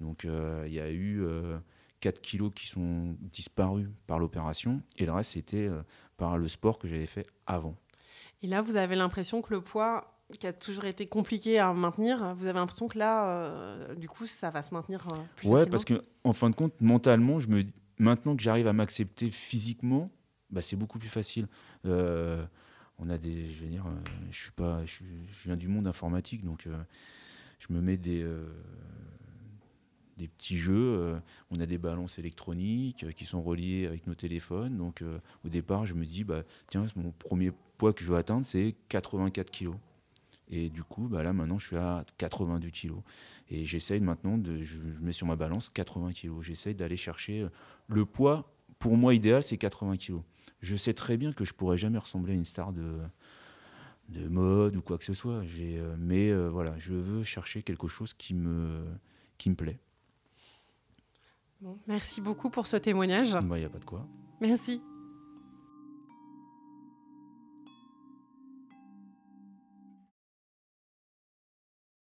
Donc 0.00 0.24
euh, 0.24 0.64
il 0.66 0.74
y 0.74 0.80
a 0.80 0.90
eu 0.90 1.24
4 2.00 2.16
euh, 2.16 2.20
kilos 2.20 2.52
qui 2.54 2.66
sont 2.66 3.16
disparus 3.20 3.88
par 4.06 4.18
l'opération 4.18 4.82
et 4.96 5.06
le 5.06 5.12
reste 5.12 5.32
c'était 5.32 5.68
par 6.16 6.38
le 6.38 6.48
sport 6.48 6.78
que 6.78 6.88
j'avais 6.88 7.06
fait 7.06 7.26
avant. 7.46 7.76
Et 8.42 8.46
là, 8.46 8.62
vous 8.62 8.76
avez 8.76 8.96
l'impression 8.96 9.42
que 9.42 9.52
le 9.52 9.60
poids 9.60 10.16
qui 10.38 10.46
a 10.46 10.52
toujours 10.52 10.84
été 10.84 11.06
compliqué 11.06 11.58
à 11.58 11.72
maintenir, 11.74 12.34
vous 12.36 12.44
avez 12.44 12.58
l'impression 12.58 12.88
que 12.88 12.98
là, 12.98 13.94
du 13.96 14.08
coup, 14.08 14.26
ça 14.26 14.48
va 14.48 14.62
se 14.62 14.72
maintenir 14.72 15.06
plus 15.36 15.48
Ouais, 15.48 15.66
parce 15.66 15.84
que 15.84 16.02
en 16.24 16.32
fin 16.32 16.48
de 16.48 16.54
compte, 16.54 16.72
mentalement, 16.80 17.38
je 17.38 17.48
me, 17.48 17.64
maintenant 18.00 18.36
que 18.36 18.42
j'arrive 18.42 18.66
à 18.66 18.72
m'accepter 18.72 19.30
physiquement, 19.30 20.10
bah, 20.50 20.62
c'est 20.62 20.76
beaucoup 20.76 20.98
plus 20.98 21.08
facile 21.08 21.46
on 23.00 23.08
a 23.08 23.18
des, 23.18 23.46
je 23.46 23.64
dire, 23.64 23.86
euh, 23.86 24.10
je 24.30 24.36
suis 24.36 24.50
pas, 24.52 24.84
je, 24.84 25.02
viens 25.44 25.56
du 25.56 25.68
monde 25.68 25.86
informatique, 25.86 26.44
donc 26.44 26.66
euh, 26.66 26.82
je 27.58 27.72
me 27.72 27.80
mets 27.80 27.96
des 27.96 28.22
euh, 28.22 28.46
des 30.16 30.28
petits 30.28 30.58
jeux. 30.58 31.18
on 31.50 31.58
a 31.60 31.64
des 31.64 31.78
balances 31.78 32.18
électroniques 32.18 33.06
qui 33.14 33.24
sont 33.24 33.40
reliées 33.40 33.86
avec 33.86 34.06
nos 34.06 34.14
téléphones. 34.14 34.76
Donc 34.76 35.02
au 35.46 35.48
départ, 35.48 35.86
je 35.86 35.94
me 35.94 36.04
dis, 36.04 36.24
bah, 36.24 36.42
tiens, 36.68 36.84
mon 36.94 37.10
premier 37.10 37.52
poids 37.78 37.94
que 37.94 38.04
je 38.04 38.10
veux 38.10 38.18
atteindre, 38.18 38.44
c'est 38.44 38.74
84 38.90 39.50
kilos. 39.50 39.76
Et 40.50 40.68
du 40.68 40.82
coup, 40.82 41.08
bah, 41.08 41.22
là 41.22 41.32
maintenant, 41.32 41.58
je 41.58 41.66
suis 41.68 41.76
à 41.76 42.04
82 42.18 42.68
kilos. 42.70 43.00
Et 43.50 43.64
j'essaye 43.64 44.00
maintenant, 44.00 44.36
de, 44.36 44.62
je, 44.62 44.80
mets 45.00 45.12
sur 45.12 45.26
ma 45.26 45.36
balance 45.36 45.70
80 45.70 46.12
kilos. 46.12 46.44
J'essaye 46.44 46.74
d'aller 46.74 46.96
chercher 46.96 47.46
le 47.88 48.04
poids, 48.04 48.52
pour 48.78 48.96
moi 48.96 49.14
idéal, 49.14 49.42
c'est 49.42 49.56
80 49.56 49.96
kilos 49.96 50.22
je 50.62 50.76
sais 50.76 50.94
très 50.94 51.16
bien 51.16 51.32
que 51.32 51.44
je 51.44 51.54
pourrais 51.54 51.76
jamais 51.76 51.98
ressembler 51.98 52.32
à 52.32 52.36
une 52.36 52.44
star 52.44 52.72
de, 52.72 52.98
de 54.08 54.28
mode 54.28 54.76
ou 54.76 54.82
quoi 54.82 54.98
que 54.98 55.04
ce 55.04 55.14
soit. 55.14 55.42
Euh, 55.58 55.96
mais 55.98 56.30
euh, 56.30 56.48
voilà, 56.48 56.76
je 56.78 56.94
veux 56.94 57.22
chercher 57.22 57.62
quelque 57.62 57.88
chose 57.88 58.14
qui 58.14 58.34
me, 58.34 58.84
qui 59.38 59.50
me 59.50 59.54
plaît. 59.54 59.78
merci 61.86 62.20
beaucoup 62.20 62.50
pour 62.50 62.66
ce 62.66 62.76
témoignage. 62.76 63.36
Il 63.40 63.48
n'y 63.48 63.64
a 63.64 63.70
pas 63.70 63.78
de 63.78 63.84
quoi. 63.84 64.06
Merci. 64.40 64.82